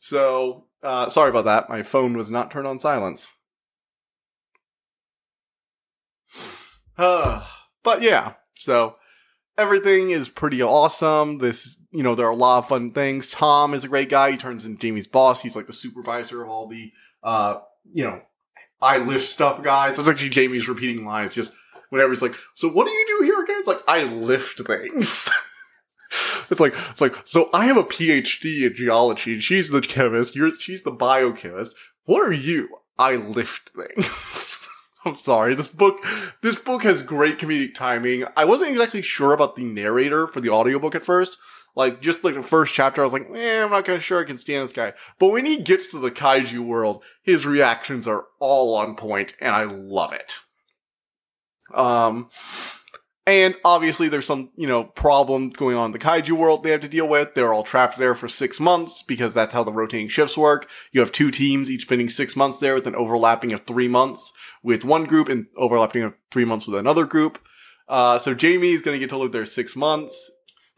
So, 0.00 0.66
uh, 0.82 1.08
sorry 1.08 1.30
about 1.30 1.44
that. 1.44 1.68
My 1.68 1.84
phone 1.84 2.16
was 2.16 2.30
not 2.30 2.50
turned 2.50 2.66
on 2.66 2.80
silence. 2.80 3.28
Uh, 6.98 7.46
but 7.84 8.02
yeah, 8.02 8.34
so 8.56 8.96
everything 9.56 10.10
is 10.10 10.28
pretty 10.28 10.60
awesome. 10.60 11.38
This, 11.38 11.78
you 11.92 12.02
know, 12.02 12.14
there 12.14 12.26
are 12.26 12.32
a 12.32 12.36
lot 12.36 12.58
of 12.58 12.68
fun 12.68 12.90
things. 12.90 13.30
Tom 13.30 13.74
is 13.74 13.84
a 13.84 13.88
great 13.88 14.08
guy. 14.08 14.32
He 14.32 14.36
turns 14.36 14.64
into 14.64 14.80
Jamie's 14.80 15.06
boss. 15.06 15.42
He's 15.42 15.54
like 15.54 15.66
the 15.66 15.72
supervisor 15.72 16.42
of 16.42 16.48
all 16.48 16.66
the, 16.66 16.90
uh, 17.22 17.60
you 17.92 18.04
know, 18.04 18.22
I 18.80 18.98
lift 18.98 19.28
stuff 19.28 19.62
guys. 19.62 19.96
That's 19.96 20.08
actually 20.08 20.30
Jamie's 20.30 20.68
repeating 20.68 21.04
line. 21.04 21.26
It's 21.26 21.34
just 21.34 21.52
whenever 21.90 22.10
he's 22.10 22.22
like, 22.22 22.34
so 22.54 22.68
what 22.68 22.86
do 22.86 22.92
you 22.92 23.18
do 23.18 23.24
here 23.24 23.42
again? 23.42 23.56
It's 23.58 23.68
like, 23.68 23.82
I 23.86 24.04
lift 24.04 24.66
things. 24.66 25.30
it's 26.50 26.60
like, 26.60 26.74
it's 26.90 27.00
like, 27.00 27.14
so 27.24 27.50
I 27.52 27.66
have 27.66 27.76
a 27.76 27.84
PhD 27.84 28.66
in 28.66 28.74
geology 28.74 29.38
she's 29.38 29.70
the 29.70 29.82
chemist. 29.82 30.34
You're, 30.34 30.52
she's 30.54 30.82
the 30.82 30.90
biochemist. 30.90 31.74
What 32.04 32.26
are 32.26 32.32
you? 32.32 32.68
I 32.98 33.16
lift 33.16 33.70
things. 33.70 34.68
I'm 35.04 35.16
sorry. 35.16 35.54
This 35.54 35.68
book, 35.68 35.98
this 36.42 36.58
book 36.58 36.82
has 36.84 37.02
great 37.02 37.38
comedic 37.38 37.74
timing. 37.74 38.24
I 38.36 38.44
wasn't 38.44 38.70
exactly 38.70 39.02
sure 39.02 39.32
about 39.32 39.56
the 39.56 39.64
narrator 39.64 40.26
for 40.26 40.40
the 40.40 40.50
audiobook 40.50 40.94
at 40.94 41.04
first. 41.04 41.38
Like, 41.74 42.02
just 42.02 42.22
like 42.22 42.34
the 42.34 42.42
first 42.42 42.74
chapter, 42.74 43.00
I 43.00 43.04
was 43.04 43.12
like, 43.12 43.30
eh, 43.34 43.62
I'm 43.62 43.70
not 43.70 43.84
kind 43.84 43.96
of 43.96 44.04
sure 44.04 44.20
I 44.20 44.24
can 44.24 44.36
stand 44.36 44.64
this 44.64 44.74
guy. 44.74 44.92
But 45.18 45.28
when 45.28 45.46
he 45.46 45.62
gets 45.62 45.90
to 45.90 45.98
the 45.98 46.10
kaiju 46.10 46.60
world, 46.60 47.02
his 47.22 47.46
reactions 47.46 48.06
are 48.06 48.26
all 48.40 48.76
on 48.76 48.94
point, 48.94 49.34
and 49.40 49.54
I 49.54 49.64
love 49.64 50.12
it. 50.12 50.34
Um, 51.74 52.28
and 53.26 53.54
obviously 53.64 54.08
there's 54.08 54.26
some, 54.26 54.50
you 54.56 54.66
know, 54.66 54.84
problems 54.84 55.56
going 55.56 55.76
on 55.76 55.86
in 55.86 55.92
the 55.92 55.98
kaiju 55.98 56.32
world 56.32 56.62
they 56.62 56.70
have 56.70 56.80
to 56.80 56.88
deal 56.88 57.08
with. 57.08 57.34
They're 57.34 57.52
all 57.52 57.62
trapped 57.62 57.96
there 57.96 58.14
for 58.14 58.28
six 58.28 58.58
months 58.58 59.02
because 59.02 59.32
that's 59.32 59.54
how 59.54 59.62
the 59.62 59.72
rotating 59.72 60.08
shifts 60.08 60.36
work. 60.36 60.68
You 60.90 61.00
have 61.00 61.12
two 61.12 61.30
teams, 61.30 61.70
each 61.70 61.82
spending 61.82 62.08
six 62.08 62.34
months 62.34 62.58
there 62.58 62.74
with 62.74 62.86
an 62.86 62.96
overlapping 62.96 63.52
of 63.52 63.64
three 63.64 63.88
months 63.88 64.32
with 64.62 64.84
one 64.84 65.04
group 65.04 65.28
and 65.28 65.46
overlapping 65.56 66.02
of 66.02 66.14
three 66.32 66.44
months 66.44 66.66
with 66.66 66.78
another 66.78 67.06
group. 67.06 67.38
Uh, 67.88 68.18
so 68.18 68.34
Jamie 68.34 68.72
is 68.72 68.82
going 68.82 68.94
to 68.94 68.98
get 68.98 69.10
to 69.10 69.18
live 69.18 69.32
there 69.32 69.46
six 69.46 69.76
months. 69.76 70.30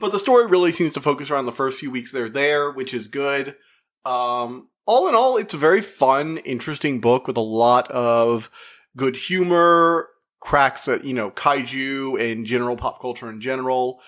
But 0.04 0.12
the 0.12 0.18
story 0.18 0.46
really 0.46 0.70
seems 0.70 0.92
to 0.92 1.00
focus 1.00 1.30
around 1.30 1.46
the 1.46 1.50
first 1.50 1.78
few 1.78 1.90
weeks 1.90 2.12
they're 2.12 2.28
there, 2.28 2.70
which 2.70 2.92
is 2.92 3.06
good. 3.06 3.56
Um, 4.04 4.68
all 4.84 5.08
in 5.08 5.14
all, 5.14 5.38
it's 5.38 5.54
a 5.54 5.56
very 5.56 5.80
fun, 5.80 6.37
interesting 6.44 7.00
book 7.00 7.26
with 7.26 7.38
a 7.38 7.40
lot 7.40 7.90
of 7.90 8.50
good 8.99 9.16
humor, 9.16 10.11
cracks 10.40 10.88
at, 10.88 11.06
you 11.06 11.14
know, 11.14 11.30
kaiju 11.30 12.20
and 12.20 12.44
general 12.44 12.76
pop 12.76 13.00
culture 13.00 13.30
in 13.30 13.40
general. 13.40 13.99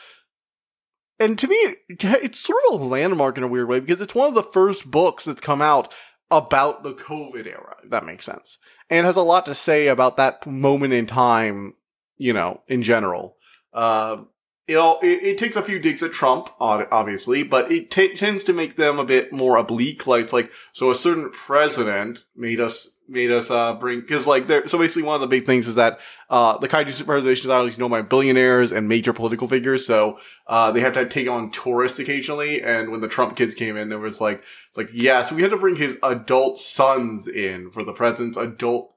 And 1.19 1.39
to 1.39 1.49
me, 1.49 1.77
it's 1.89 2.41
sort 2.41 2.61
of 2.71 2.79
a 2.79 2.85
landmark 2.85 3.39
in 3.39 3.45
a 3.45 3.49
weird 3.49 3.67
way 3.67 3.81
because 3.81 4.03
it's 4.03 4.15
one 4.15 4.29
of 4.29 4.35
the 4.35 4.43
first 4.43 4.91
books 4.91 5.25
that's 5.25 5.41
come 5.41 5.63
out 5.63 5.95
about 6.31 6.83
the 6.83 6.93
COVID 6.93 7.47
era, 7.47 7.77
if 7.83 7.89
that 7.89 8.05
makes 8.05 8.27
sense. 8.27 8.59
And 8.91 9.07
has 9.07 9.17
a 9.17 9.23
lot 9.23 9.47
to 9.47 9.55
say 9.55 9.87
about 9.87 10.19
that 10.19 10.47
moment 10.47 10.93
in 10.93 11.07
time, 11.07 11.73
you 12.19 12.35
know, 12.35 12.61
in 12.69 12.83
general. 12.83 13.39
Uh, 13.73 14.25
it, 14.69 14.77
it, 14.77 15.23
it, 15.23 15.39
takes 15.39 15.55
a 15.55 15.63
few 15.63 15.79
digs 15.79 16.03
at 16.03 16.13
Trump, 16.13 16.49
obviously, 16.61 17.45
but 17.45 17.71
it 17.71 17.91
t- 17.91 18.17
tends 18.17 18.43
to 18.45 18.53
make 18.53 18.77
them 18.77 18.99
a 18.99 19.05
bit 19.05 19.33
more 19.33 19.57
oblique. 19.57 20.07
Like, 20.07 20.25
it's 20.25 20.33
like, 20.33 20.51
so 20.73 20.91
a 20.91 20.95
certain 20.95 21.31
president 21.31 22.25
made 22.35 22.59
us 22.59 22.97
made 23.09 23.31
us 23.31 23.51
uh 23.51 23.75
bring 23.75 24.01
because 24.01 24.27
like 24.27 24.47
there 24.47 24.67
so 24.67 24.79
basically 24.79 25.03
one 25.03 25.15
of 25.15 25.21
the 25.21 25.27
big 25.27 25.47
things 25.47 25.69
is 25.69 25.77
that 25.77 26.01
uh 26.29 26.59
the 26.59 26.69
kaiju 26.69 26.91
supervision 26.91 27.51
islands 27.51 27.77
you 27.77 27.81
know 27.81 27.89
by 27.89 28.03
billionaires 28.03 28.73
and 28.73 28.89
major 28.89 29.13
political 29.13 29.47
figures 29.47 29.87
so 29.87 30.19
uh 30.49 30.73
they 30.73 30.81
have 30.81 30.93
to 30.93 31.09
take 31.09 31.29
on 31.29 31.51
tourists 31.51 31.99
occasionally 31.99 32.61
and 32.61 32.91
when 32.91 33.01
the 33.01 33.09
trump 33.09 33.37
kids 33.37 33.55
came 33.55 33.77
in 33.77 33.89
there 33.89 33.99
was 33.99 34.21
like 34.21 34.43
it's 34.69 34.77
like 34.77 34.91
yeah 34.93 35.23
so 35.23 35.37
we 35.37 35.43
had 35.43 35.51
to 35.51 35.57
bring 35.57 35.77
his 35.77 35.99
adult 36.03 36.59
sons 36.59 37.29
in 37.29 37.71
for 37.71 37.85
the 37.85 37.93
president's 37.93 38.37
adult 38.37 38.93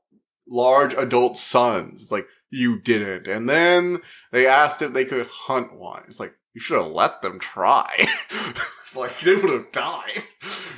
large 0.47 0.93
adult 0.95 1.37
sons 1.37 2.01
it's 2.01 2.11
like 2.11 2.27
you 2.49 2.79
didn't. 2.79 3.27
And 3.27 3.49
then 3.49 3.99
they 4.31 4.47
asked 4.47 4.81
if 4.81 4.93
they 4.93 5.05
could 5.05 5.27
hunt 5.27 5.77
one. 5.77 6.03
It's 6.07 6.19
like 6.19 6.33
you 6.53 6.61
should 6.61 6.81
have 6.81 6.91
let 6.91 7.21
them 7.21 7.39
try. 7.39 8.07
It's 8.89 8.95
like 8.95 9.19
they 9.19 9.35
would 9.35 9.51
have 9.51 9.71
died. 9.71 10.23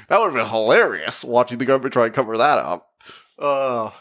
That 0.10 0.20
would 0.20 0.34
have 0.34 0.34
been 0.34 0.50
hilarious 0.50 1.24
watching 1.24 1.60
the 1.60 1.63
government 1.63 1.94
try 1.94 2.08
and 2.08 2.13
cover 2.13 2.38
that 2.38 2.58
up. 2.58 2.90
Uh, 3.40 3.92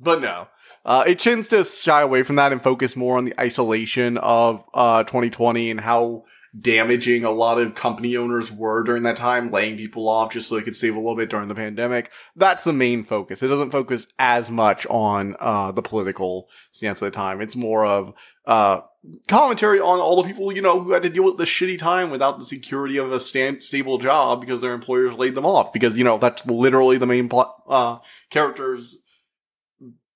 but 0.00 0.22
no. 0.22 0.48
Uh, 0.82 1.04
it 1.06 1.18
tends 1.18 1.48
to 1.48 1.62
shy 1.62 2.00
away 2.00 2.22
from 2.22 2.36
that 2.36 2.52
and 2.52 2.62
focus 2.62 2.96
more 2.96 3.18
on 3.18 3.26
the 3.26 3.38
isolation 3.38 4.16
of 4.16 4.64
uh, 4.72 5.02
2020 5.04 5.70
and 5.70 5.80
how 5.80 6.24
damaging 6.58 7.24
a 7.24 7.30
lot 7.30 7.58
of 7.58 7.74
company 7.74 8.16
owners 8.16 8.52
were 8.52 8.84
during 8.84 9.02
that 9.02 9.16
time, 9.16 9.50
laying 9.50 9.76
people 9.76 10.08
off 10.08 10.32
just 10.32 10.48
so 10.48 10.54
they 10.54 10.62
could 10.62 10.76
save 10.76 10.94
a 10.94 10.98
little 10.98 11.16
bit 11.16 11.30
during 11.30 11.48
the 11.48 11.54
pandemic. 11.54 12.12
That's 12.36 12.64
the 12.64 12.72
main 12.72 13.04
focus. 13.04 13.42
It 13.42 13.48
doesn't 13.48 13.72
focus 13.72 14.06
as 14.18 14.50
much 14.50 14.86
on 14.86 15.36
uh, 15.40 15.72
the 15.72 15.82
political 15.82 16.48
stance 16.70 17.02
at 17.02 17.06
the 17.06 17.10
time. 17.10 17.40
It's 17.40 17.56
more 17.56 17.84
of 17.84 18.14
uh, 18.46 18.82
commentary 19.26 19.80
on 19.80 19.98
all 19.98 20.22
the 20.22 20.28
people, 20.28 20.52
you 20.52 20.62
know, 20.62 20.80
who 20.80 20.92
had 20.92 21.02
to 21.02 21.10
deal 21.10 21.24
with 21.24 21.38
the 21.38 21.44
shitty 21.44 21.78
time 21.78 22.10
without 22.10 22.38
the 22.38 22.44
security 22.44 22.98
of 22.98 23.10
a 23.10 23.18
stable 23.18 23.98
job 23.98 24.40
because 24.40 24.60
their 24.60 24.74
employers 24.74 25.14
laid 25.14 25.34
them 25.34 25.46
off. 25.46 25.72
Because, 25.72 25.98
you 25.98 26.04
know, 26.04 26.18
that's 26.18 26.46
literally 26.46 26.98
the 26.98 27.06
main 27.06 27.28
plot, 27.28 27.62
uh, 27.68 27.98
characters. 28.30 28.98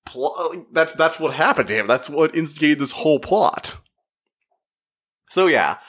Pl- 0.05 0.67
that's, 0.71 0.95
that's 0.95 1.19
what 1.19 1.33
happened 1.33 1.67
to 1.67 1.75
him. 1.75 1.87
That's 1.87 2.09
what 2.09 2.33
instigated 2.33 2.79
this 2.79 2.93
whole 2.93 3.19
plot. 3.19 3.75
So 5.29 5.47
yeah. 5.47 5.79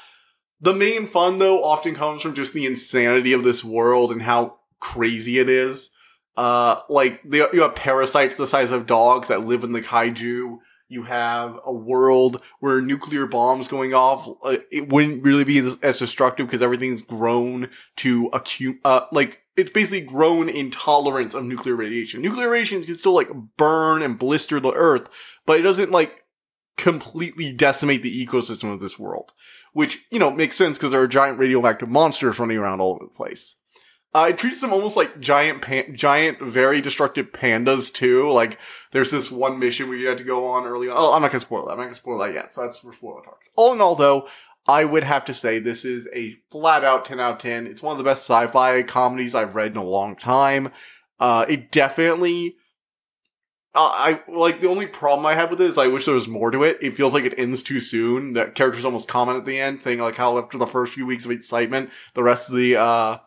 The 0.61 0.75
main 0.75 1.07
fun 1.07 1.39
though 1.39 1.63
often 1.63 1.95
comes 1.95 2.23
from 2.23 2.35
just 2.35 2.53
the 2.53 2.67
insanity 2.67 3.33
of 3.33 3.45
this 3.45 3.65
world 3.65 4.13
and 4.13 4.23
how 4.23 4.59
crazy 4.79 5.39
it 5.39 5.49
is. 5.49 5.91
Uh, 6.37 6.81
like, 6.89 7.21
you 7.31 7.63
have 7.63 7.75
parasites 7.75 8.37
the 8.37 8.47
size 8.47 8.73
of 8.73 8.87
dogs 8.87 9.29
that 9.29 9.45
live 9.45 9.65
in 9.65 9.73
the 9.73 9.83
kaiju 9.83 10.59
you 10.91 11.05
have 11.05 11.59
a 11.65 11.73
world 11.73 12.43
where 12.59 12.83
nuclear 12.83 13.25
bombs 13.27 13.69
going 13.69 13.95
off, 13.95 14.29
uh, 14.43 14.57
it 14.71 14.93
wouldn't 14.93 15.23
really 15.23 15.45
be 15.45 15.59
as, 15.59 15.79
as 15.83 15.99
destructive 15.99 16.47
because 16.47 16.61
everything's 16.61 17.01
grown 17.01 17.71
to 17.97 18.29
acute, 18.33 18.79
uh, 18.85 19.03
like, 19.13 19.39
it's 19.57 19.71
basically 19.71 20.05
grown 20.05 20.49
in 20.49 20.71
tolerance 20.71 21.35
of 21.35 21.45
nuclear 21.45 21.77
radiation. 21.77 22.21
Nuclear 22.23 22.51
radiation 22.51 22.83
can 22.83 22.97
still 22.97 23.15
like 23.15 23.29
burn 23.57 24.03
and 24.03 24.19
blister 24.19 24.59
the 24.59 24.73
earth, 24.73 25.09
but 25.47 25.59
it 25.61 25.63
doesn't 25.63 25.91
like 25.91 26.25
completely 26.77 27.53
decimate 27.53 28.03
the 28.03 28.27
ecosystem 28.27 28.73
of 28.73 28.81
this 28.81 28.99
world. 28.99 29.33
Which, 29.73 30.05
you 30.11 30.19
know, 30.19 30.31
makes 30.31 30.57
sense 30.57 30.79
because 30.79 30.91
there 30.91 31.03
are 31.03 31.09
giant 31.09 31.39
radioactive 31.39 31.89
monsters 31.89 32.39
running 32.39 32.59
around 32.59 32.81
all 32.81 32.95
over 32.95 33.05
the 33.05 33.11
place. 33.11 33.57
Uh, 34.13 34.27
it 34.31 34.39
treats 34.39 34.61
them 34.61 34.73
almost 34.73 34.97
like 34.97 35.21
giant, 35.21 35.63
pan- 35.63 35.95
giant, 35.95 36.41
very 36.41 36.81
destructive 36.81 37.27
pandas 37.27 37.93
too. 37.93 38.29
Like 38.29 38.59
there's 38.91 39.13
this 39.13 39.31
one 39.31 39.61
mission 39.61 39.89
you 39.93 40.09
had 40.09 40.19
to 40.19 40.25
go 40.25 40.49
on 40.49 40.67
early 40.67 40.89
on. 40.89 40.97
Oh, 40.99 41.15
I'm 41.15 41.23
not 41.23 41.31
gonna 41.31 41.41
spoil 41.41 41.67
that. 41.67 41.73
I'm 41.73 41.79
not 41.79 41.85
gonna 41.85 41.95
spoil 41.95 42.19
that 42.19 42.35
yet. 42.35 42.53
So 42.53 42.63
that's 42.63 42.81
for 42.81 42.93
spoiler 42.93 43.23
talks. 43.23 43.51
All 43.55 43.73
in 43.73 43.81
all, 43.81 43.95
though, 43.95 44.27
I 44.67 44.85
would 44.85 45.05
have 45.05 45.25
to 45.27 45.35
say 45.35 45.59
this 45.61 45.85
is 45.85 46.09
a 46.13 46.37
flat 46.51 46.85
out 46.85 47.05
10 47.05 47.21
out 47.21 47.35
of 47.35 47.39
10. 47.39 47.69
It's 47.69 47.83
one 47.83 47.93
of 47.93 47.99
the 47.99 48.05
best 48.05 48.23
sci-fi 48.23 48.83
comedies 48.83 49.35
I've 49.35 49.55
read 49.55 49.73
in 49.73 49.79
a 49.79 49.85
long 49.85 50.17
time. 50.17 50.73
Uh, 51.21 51.47
it 51.49 51.71
definitely. 51.71 52.57
Uh, 53.73 53.79
I 53.93 54.23
like 54.27 54.61
the 54.61 54.69
only 54.69 54.87
problem 54.87 55.25
I 55.27 55.35
have 55.35 55.51
with 55.51 55.61
it 55.61 55.69
is 55.71 55.79
I 55.79 55.87
wish 55.87 56.05
there 56.05 56.15
was 56.15 56.27
more 56.27 56.51
to 56.51 56.65
it. 56.65 56.79
It 56.83 56.97
feels 56.97 57.15
like 57.15 57.23
it 57.25 57.39
ends 57.39 57.63
too 57.63 57.79
soon. 57.81 58.33
That 58.33 58.57
characters 58.57 58.85
almost 58.85 59.07
comment 59.07 59.39
at 59.39 59.45
the 59.45 59.61
end 59.61 59.83
saying 59.83 60.01
like 60.01 60.17
how 60.17 60.39
after 60.39 60.59
the 60.59 60.67
first 60.67 60.95
few 60.95 61.07
weeks 61.07 61.25
of 61.25 61.31
excitement, 61.31 61.91
the 62.15 62.25
rest 62.25 62.49
of 62.51 62.57
the 62.57 62.77
uh 62.77 63.19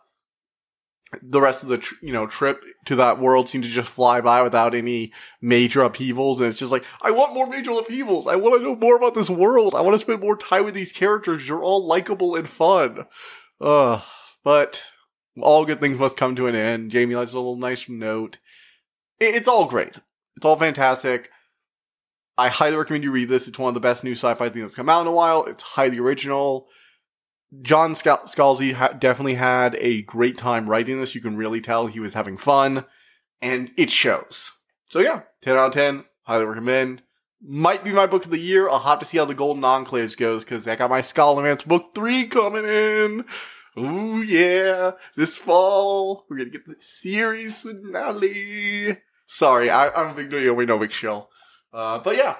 the 1.22 1.40
rest 1.40 1.62
of 1.62 1.68
the 1.70 1.78
tr- 1.78 1.94
you 2.02 2.12
know 2.12 2.26
trip 2.26 2.60
to 2.84 2.96
that 2.96 3.18
world 3.18 3.48
seemed 3.48 3.64
to 3.64 3.70
just 3.70 3.88
fly 3.88 4.20
by 4.20 4.42
without 4.42 4.74
any 4.74 5.12
major 5.40 5.80
upheavals. 5.80 6.40
And 6.40 6.48
it's 6.48 6.58
just 6.58 6.72
like 6.72 6.84
i 7.00 7.10
want 7.10 7.32
more 7.32 7.46
major 7.46 7.70
upheavals. 7.70 8.26
I 8.26 8.36
want 8.36 8.60
to 8.60 8.62
know 8.62 8.76
more 8.76 8.96
about 8.96 9.14
this 9.14 9.30
world. 9.30 9.74
I 9.74 9.80
want 9.80 9.94
to 9.94 9.98
spend 9.98 10.20
more 10.20 10.36
time 10.36 10.66
with 10.66 10.74
these 10.74 10.92
characters. 10.92 11.48
You're 11.48 11.62
all 11.62 11.86
likable 11.86 12.36
and 12.36 12.46
fun. 12.48 13.06
Uh 13.60 14.02
but 14.42 14.82
all 15.40 15.64
good 15.64 15.80
things 15.80 15.98
must 15.98 16.18
come 16.18 16.36
to 16.36 16.48
an 16.48 16.54
end. 16.54 16.90
Jamie 16.90 17.14
likes 17.14 17.32
a 17.32 17.36
little 17.36 17.56
nice 17.56 17.88
note. 17.88 18.36
It- 19.20 19.34
it's 19.36 19.48
all 19.48 19.64
great 19.66 20.00
it's 20.36 20.44
all 20.44 20.56
fantastic 20.56 21.30
i 22.36 22.48
highly 22.48 22.76
recommend 22.76 23.04
you 23.04 23.10
read 23.10 23.28
this 23.28 23.48
it's 23.48 23.58
one 23.58 23.68
of 23.68 23.74
the 23.74 23.80
best 23.80 24.04
new 24.04 24.12
sci-fi 24.12 24.48
things 24.48 24.62
that's 24.62 24.74
come 24.74 24.88
out 24.88 25.02
in 25.02 25.06
a 25.06 25.12
while 25.12 25.44
it's 25.44 25.62
highly 25.62 25.98
original 25.98 26.68
John 27.62 27.92
Scal- 27.92 28.24
Scalzi 28.24 28.74
ha- 28.74 28.92
definitely 28.92 29.34
had 29.34 29.76
a 29.76 30.02
great 30.02 30.36
time 30.36 30.68
writing 30.68 31.00
this. 31.00 31.14
You 31.14 31.20
can 31.20 31.36
really 31.36 31.60
tell 31.60 31.86
he 31.86 32.00
was 32.00 32.14
having 32.14 32.36
fun, 32.36 32.84
and 33.40 33.70
it 33.76 33.90
shows. 33.90 34.52
So 34.88 35.00
yeah, 35.00 35.22
10 35.42 35.56
out 35.56 35.68
of 35.68 35.74
10. 35.74 36.04
Highly 36.22 36.46
recommend. 36.46 37.02
Might 37.42 37.84
be 37.84 37.92
my 37.92 38.06
book 38.06 38.24
of 38.24 38.30
the 38.30 38.38
year. 38.38 38.68
I'll 38.68 38.80
have 38.80 38.98
to 39.00 39.04
see 39.04 39.18
how 39.18 39.26
the 39.26 39.34
Golden 39.34 39.62
Enclaves 39.62 40.16
goes, 40.16 40.44
because 40.44 40.66
I 40.66 40.76
got 40.76 40.90
my 40.90 41.02
Scholomance 41.02 41.64
book 41.64 41.94
3 41.94 42.26
coming 42.26 42.64
in. 42.64 43.24
Ooh 43.76 44.22
yeah, 44.22 44.92
this 45.16 45.36
fall, 45.36 46.26
we're 46.28 46.38
gonna 46.38 46.50
get 46.50 46.64
the 46.64 46.76
series 46.78 47.62
finale. 47.62 48.98
Sorry, 49.26 49.70
I, 49.70 49.90
I'm 49.90 50.10
a 50.10 50.14
big 50.14 50.32
we 50.32 50.66
know 50.66 50.78
big 50.78 50.92
shill. 50.92 51.30
Uh, 51.72 51.98
but 51.98 52.16
yeah, 52.16 52.36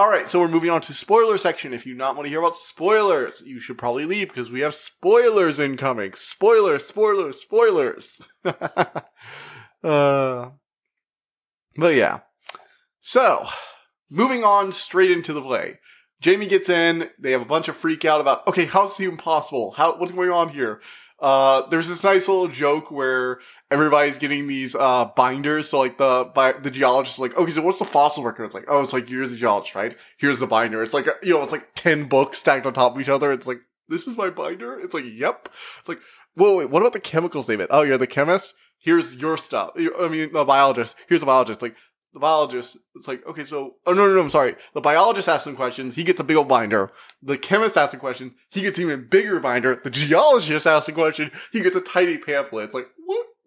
all 0.00 0.08
right, 0.08 0.28
so 0.28 0.38
we're 0.38 0.46
moving 0.46 0.70
on 0.70 0.80
to 0.82 0.94
spoiler 0.94 1.36
section. 1.36 1.74
If 1.74 1.84
you 1.84 1.92
not 1.92 2.14
want 2.14 2.26
to 2.26 2.30
hear 2.30 2.38
about 2.38 2.54
spoilers, 2.54 3.42
you 3.44 3.58
should 3.58 3.78
probably 3.78 4.04
leave 4.04 4.28
because 4.28 4.48
we 4.48 4.60
have 4.60 4.72
spoilers 4.72 5.58
incoming. 5.58 6.12
Spoilers, 6.14 6.86
spoilers, 6.86 7.40
spoilers. 7.40 8.22
uh, 8.44 8.84
but 9.82 10.52
yeah. 11.96 12.20
So, 13.00 13.48
moving 14.08 14.44
on 14.44 14.70
straight 14.70 15.10
into 15.10 15.32
the 15.32 15.42
play. 15.42 15.80
Jamie 16.20 16.46
gets 16.46 16.68
in. 16.68 17.10
They 17.18 17.32
have 17.32 17.42
a 17.42 17.46
bunch 17.46 17.66
of 17.66 17.76
freak 17.76 18.04
out 18.04 18.20
about, 18.20 18.46
okay, 18.46 18.66
how's 18.66 18.90
this 18.90 19.04
even 19.04 19.16
possible? 19.16 19.72
How, 19.72 19.98
what's 19.98 20.12
going 20.12 20.30
on 20.30 20.50
here? 20.50 20.80
Uh, 21.18 21.66
there's 21.70 21.88
this 21.88 22.04
nice 22.04 22.28
little 22.28 22.46
joke 22.46 22.92
where 22.92 23.40
everybody's 23.70 24.18
getting 24.18 24.46
these, 24.46 24.74
uh, 24.74 25.06
binders. 25.16 25.68
So 25.68 25.78
like 25.78 25.98
the, 25.98 26.30
the 26.62 26.70
geologist 26.70 27.16
is 27.16 27.20
like, 27.20 27.36
okay, 27.36 27.50
so 27.50 27.62
what's 27.62 27.78
the 27.78 27.84
fossil 27.84 28.24
record? 28.24 28.44
It's 28.44 28.54
like, 28.54 28.66
oh, 28.68 28.82
it's 28.82 28.92
like, 28.92 29.08
here's 29.08 29.30
the 29.30 29.36
geologist, 29.36 29.74
right? 29.74 29.96
Here's 30.18 30.40
the 30.40 30.46
binder. 30.46 30.82
It's 30.82 30.94
like, 30.94 31.06
you 31.22 31.34
know, 31.34 31.42
it's 31.42 31.52
like 31.52 31.74
10 31.74 32.08
books 32.08 32.38
stacked 32.38 32.66
on 32.66 32.72
top 32.72 32.94
of 32.94 33.00
each 33.00 33.08
other. 33.08 33.32
It's 33.32 33.46
like, 33.46 33.60
this 33.88 34.06
is 34.06 34.16
my 34.16 34.30
binder? 34.30 34.78
It's 34.78 34.94
like, 34.94 35.04
yep. 35.06 35.48
It's 35.80 35.88
like, 35.88 36.00
whoa, 36.34 36.58
wait, 36.58 36.70
what 36.70 36.82
about 36.82 36.92
the 36.92 37.00
chemicals, 37.00 37.46
David? 37.46 37.68
Oh, 37.70 37.82
you're 37.82 37.98
the 37.98 38.06
chemist? 38.06 38.54
Here's 38.78 39.16
your 39.16 39.36
stuff. 39.36 39.72
I 39.76 40.08
mean, 40.08 40.32
the 40.32 40.44
biologist. 40.44 40.94
Here's 41.08 41.20
the 41.20 41.26
biologist. 41.26 41.62
Like, 41.62 41.74
the 42.14 42.20
biologist, 42.20 42.78
it's 42.94 43.06
like, 43.06 43.26
okay, 43.26 43.44
so, 43.44 43.76
oh 43.86 43.92
no, 43.92 44.06
no, 44.06 44.14
no, 44.14 44.20
I'm 44.22 44.30
sorry. 44.30 44.56
The 44.72 44.80
biologist 44.80 45.28
asks 45.28 45.44
some 45.44 45.56
questions, 45.56 45.94
he 45.94 46.04
gets 46.04 46.20
a 46.20 46.24
big 46.24 46.36
old 46.36 46.48
binder. 46.48 46.90
The 47.22 47.36
chemist 47.36 47.76
asks 47.76 47.94
a 47.94 47.98
question, 47.98 48.34
he 48.50 48.62
gets 48.62 48.78
an 48.78 48.84
even 48.84 49.08
bigger 49.08 49.40
binder. 49.40 49.80
The 49.82 49.90
geologist 49.90 50.66
asks 50.66 50.88
a 50.88 50.92
question, 50.92 51.30
he 51.52 51.60
gets 51.60 51.76
a 51.76 51.80
tiny 51.80 52.16
pamphlet. 52.16 52.64
It's 52.64 52.74
like, 52.74 52.86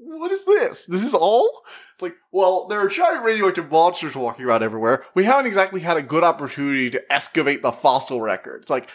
what, 0.04 0.32
is 0.32 0.46
this? 0.46 0.86
This 0.86 1.06
is 1.06 1.14
all? 1.14 1.64
It's 1.94 2.02
like, 2.02 2.16
well, 2.32 2.68
there 2.68 2.80
are 2.80 2.88
giant 2.88 3.24
radioactive 3.24 3.72
monsters 3.72 4.16
walking 4.16 4.46
around 4.46 4.64
everywhere. 4.64 5.04
We 5.14 5.26
haven't 5.26 5.46
exactly 5.46 5.82
had 5.82 5.98
a 5.98 6.02
good 6.02 6.24
opportunity 6.24 6.90
to 6.90 7.14
excavate 7.14 7.62
the 7.62 7.72
fossil 7.72 8.22
record. 8.22 8.62
It's 8.64 8.72
like, 8.72 8.90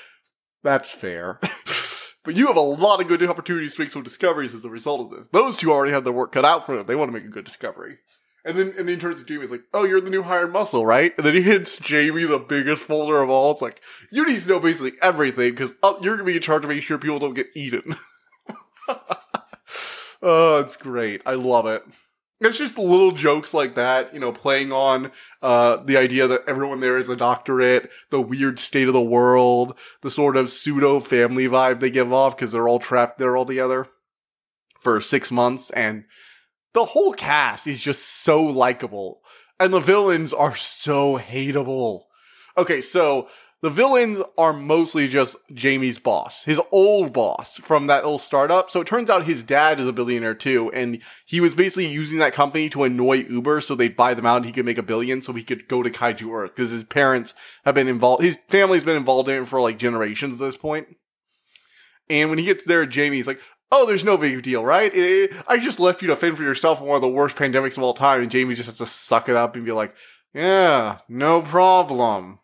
that's 0.62 0.90
fair. 0.90 1.38
but 2.24 2.36
you 2.36 2.48
have 2.48 2.56
a 2.56 2.60
lot 2.60 3.00
of 3.00 3.08
good 3.08 3.22
opportunities 3.22 3.76
to 3.76 3.82
make 3.82 3.90
some 3.90 4.02
discoveries 4.02 4.54
as 4.54 4.64
a 4.64 4.70
result 4.70 5.00
of 5.00 5.16
this. 5.16 5.28
Those 5.28 5.56
two 5.56 5.70
already 5.70 5.92
have 5.92 6.04
their 6.04 6.12
work 6.12 6.32
cut 6.32 6.44
out 6.44 6.66
for 6.66 6.76
them. 6.76 6.86
They 6.86 6.96
want 6.96 7.08
to 7.08 7.16
make 7.16 7.24
a 7.24 7.32
good 7.32 7.44
discovery. 7.44 7.98
And 8.44 8.56
then, 8.56 8.68
and 8.78 8.88
then 8.88 8.94
he 8.94 8.96
turns 8.96 9.18
to 9.18 9.26
Jamie. 9.26 9.40
He's 9.40 9.50
like, 9.50 9.64
"Oh, 9.74 9.84
you're 9.84 10.00
the 10.00 10.08
new 10.08 10.22
hired 10.22 10.52
muscle, 10.52 10.86
right?" 10.86 11.12
And 11.16 11.26
then 11.26 11.34
he 11.34 11.42
hits 11.42 11.78
Jamie 11.78 12.22
the 12.24 12.38
biggest 12.38 12.84
folder 12.84 13.20
of 13.20 13.28
all. 13.28 13.50
It's 13.50 13.60
like, 13.60 13.80
you 14.12 14.24
need 14.24 14.38
to 14.38 14.48
know 14.48 14.60
basically 14.60 14.92
everything 15.02 15.50
because 15.50 15.74
uh, 15.82 15.94
you're 16.00 16.16
gonna 16.16 16.26
be 16.26 16.36
in 16.36 16.42
charge 16.42 16.62
of 16.62 16.68
making 16.68 16.82
sure 16.82 16.96
people 16.96 17.18
don't 17.18 17.34
get 17.34 17.48
eaten. 17.56 17.96
oh, 20.22 20.60
it's 20.60 20.76
great. 20.76 21.22
I 21.26 21.34
love 21.34 21.66
it. 21.66 21.84
It's 22.38 22.58
just 22.58 22.78
little 22.78 23.12
jokes 23.12 23.54
like 23.54 23.76
that, 23.76 24.12
you 24.12 24.20
know, 24.20 24.30
playing 24.30 24.70
on 24.70 25.10
uh, 25.40 25.76
the 25.76 25.96
idea 25.96 26.26
that 26.28 26.44
everyone 26.46 26.80
there 26.80 26.98
is 26.98 27.08
a 27.08 27.16
doctorate, 27.16 27.90
the 28.10 28.20
weird 28.20 28.58
state 28.58 28.88
of 28.88 28.92
the 28.92 29.00
world, 29.00 29.78
the 30.02 30.10
sort 30.10 30.36
of 30.36 30.50
pseudo 30.50 31.00
family 31.00 31.48
vibe 31.48 31.80
they 31.80 31.90
give 31.90 32.12
off 32.12 32.36
because 32.36 32.52
they're 32.52 32.68
all 32.68 32.78
trapped 32.78 33.16
there 33.18 33.36
all 33.36 33.46
together 33.46 33.88
for 34.80 35.00
six 35.00 35.32
months 35.32 35.70
and 35.70 36.04
the 36.74 36.84
whole 36.84 37.14
cast 37.14 37.66
is 37.66 37.80
just 37.80 38.22
so 38.22 38.42
likable 38.42 39.22
and 39.58 39.72
the 39.72 39.80
villains 39.80 40.34
are 40.34 40.54
so 40.54 41.18
hateable. 41.18 42.02
Okay, 42.58 42.82
so 42.82 43.28
the 43.66 43.70
villains 43.70 44.22
are 44.38 44.52
mostly 44.52 45.08
just 45.08 45.34
Jamie's 45.52 45.98
boss, 45.98 46.44
his 46.44 46.60
old 46.70 47.12
boss 47.12 47.56
from 47.56 47.88
that 47.88 48.04
little 48.04 48.20
startup. 48.20 48.70
So 48.70 48.80
it 48.80 48.86
turns 48.86 49.10
out 49.10 49.24
his 49.24 49.42
dad 49.42 49.80
is 49.80 49.88
a 49.88 49.92
billionaire 49.92 50.36
too, 50.36 50.70
and 50.70 51.02
he 51.24 51.40
was 51.40 51.56
basically 51.56 51.88
using 51.88 52.20
that 52.20 52.32
company 52.32 52.68
to 52.68 52.84
annoy 52.84 53.26
Uber 53.28 53.60
so 53.60 53.74
they'd 53.74 53.96
buy 53.96 54.14
them 54.14 54.24
out 54.24 54.36
and 54.36 54.44
he 54.44 54.52
could 54.52 54.66
make 54.66 54.78
a 54.78 54.84
billion 54.84 55.20
so 55.20 55.32
he 55.32 55.42
could 55.42 55.66
go 55.66 55.82
to 55.82 55.90
Kaiju 55.90 56.32
Earth 56.32 56.54
because 56.54 56.70
his 56.70 56.84
parents 56.84 57.34
have 57.64 57.74
been 57.74 57.88
involved, 57.88 58.22
his 58.22 58.38
family's 58.48 58.84
been 58.84 58.96
involved 58.96 59.28
in 59.28 59.42
it 59.42 59.48
for 59.48 59.60
like 59.60 59.78
generations 59.78 60.40
at 60.40 60.46
this 60.46 60.56
point. 60.56 60.86
And 62.08 62.30
when 62.30 62.38
he 62.38 62.44
gets 62.44 62.64
there, 62.66 62.86
Jamie's 62.86 63.26
like, 63.26 63.40
Oh, 63.72 63.84
there's 63.84 64.04
no 64.04 64.16
big 64.16 64.44
deal, 64.44 64.64
right? 64.64 64.92
Eh, 64.94 65.26
I 65.48 65.58
just 65.58 65.80
left 65.80 66.02
you 66.02 66.06
to 66.06 66.14
fend 66.14 66.36
for 66.36 66.44
yourself 66.44 66.80
in 66.80 66.86
one 66.86 66.94
of 66.94 67.02
the 67.02 67.08
worst 67.08 67.34
pandemics 67.34 67.76
of 67.76 67.82
all 67.82 67.94
time, 67.94 68.22
and 68.22 68.30
Jamie 68.30 68.54
just 68.54 68.66
has 68.66 68.78
to 68.78 68.86
suck 68.86 69.28
it 69.28 69.34
up 69.34 69.56
and 69.56 69.64
be 69.64 69.72
like, 69.72 69.92
yeah, 70.32 70.98
no 71.08 71.42
problem. 71.42 72.38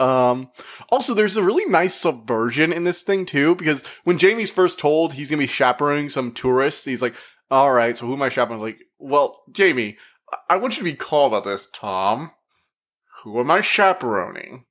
Um, 0.00 0.50
also, 0.90 1.14
there's 1.14 1.36
a 1.36 1.42
really 1.42 1.64
nice 1.66 1.94
subversion 1.94 2.72
in 2.72 2.84
this 2.84 3.02
thing 3.02 3.26
too, 3.26 3.54
because 3.54 3.82
when 4.04 4.18
Jamie's 4.18 4.52
first 4.52 4.78
told 4.78 5.12
he's 5.12 5.30
gonna 5.30 5.40
be 5.40 5.46
chaperoning 5.46 6.08
some 6.08 6.32
tourists, 6.32 6.84
he's 6.84 7.02
like, 7.02 7.14
all 7.50 7.72
right, 7.72 7.96
so 7.96 8.06
who 8.06 8.14
am 8.14 8.22
I 8.22 8.28
chaperoning? 8.28 8.62
Like, 8.62 8.80
well, 8.98 9.42
Jamie, 9.50 9.96
I 10.48 10.56
want 10.56 10.76
you 10.76 10.84
to 10.84 10.90
be 10.90 10.94
calm 10.94 11.32
about 11.32 11.44
this, 11.44 11.68
Tom. 11.72 12.32
Who 13.24 13.40
am 13.40 13.50
I 13.50 13.60
chaperoning? 13.60 14.64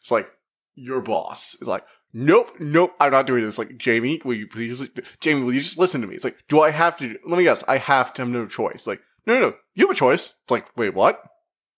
It's 0.00 0.10
like, 0.10 0.30
your 0.74 1.00
boss. 1.00 1.54
It's 1.54 1.68
like, 1.68 1.84
nope, 2.12 2.54
nope, 2.58 2.94
I'm 2.98 3.12
not 3.12 3.26
doing 3.26 3.44
this. 3.44 3.58
Like, 3.58 3.76
Jamie, 3.76 4.20
will 4.24 4.34
you 4.34 4.46
please, 4.46 4.88
Jamie, 5.20 5.42
will 5.42 5.52
you 5.52 5.60
just 5.60 5.78
listen 5.78 6.00
to 6.00 6.06
me? 6.06 6.14
It's 6.14 6.24
like, 6.24 6.38
do 6.48 6.60
I 6.60 6.70
have 6.70 6.96
to, 6.98 7.18
let 7.26 7.36
me 7.36 7.44
guess, 7.44 7.62
I 7.68 7.78
have 7.78 8.14
to 8.14 8.22
have 8.22 8.28
no 8.28 8.46
choice. 8.46 8.86
Like, 8.86 9.00
no, 9.26 9.34
no, 9.34 9.40
no, 9.40 9.54
you 9.74 9.86
have 9.86 9.94
a 9.94 9.98
choice. 9.98 10.32
It's 10.42 10.50
like, 10.50 10.66
wait, 10.76 10.94
what? 10.94 11.22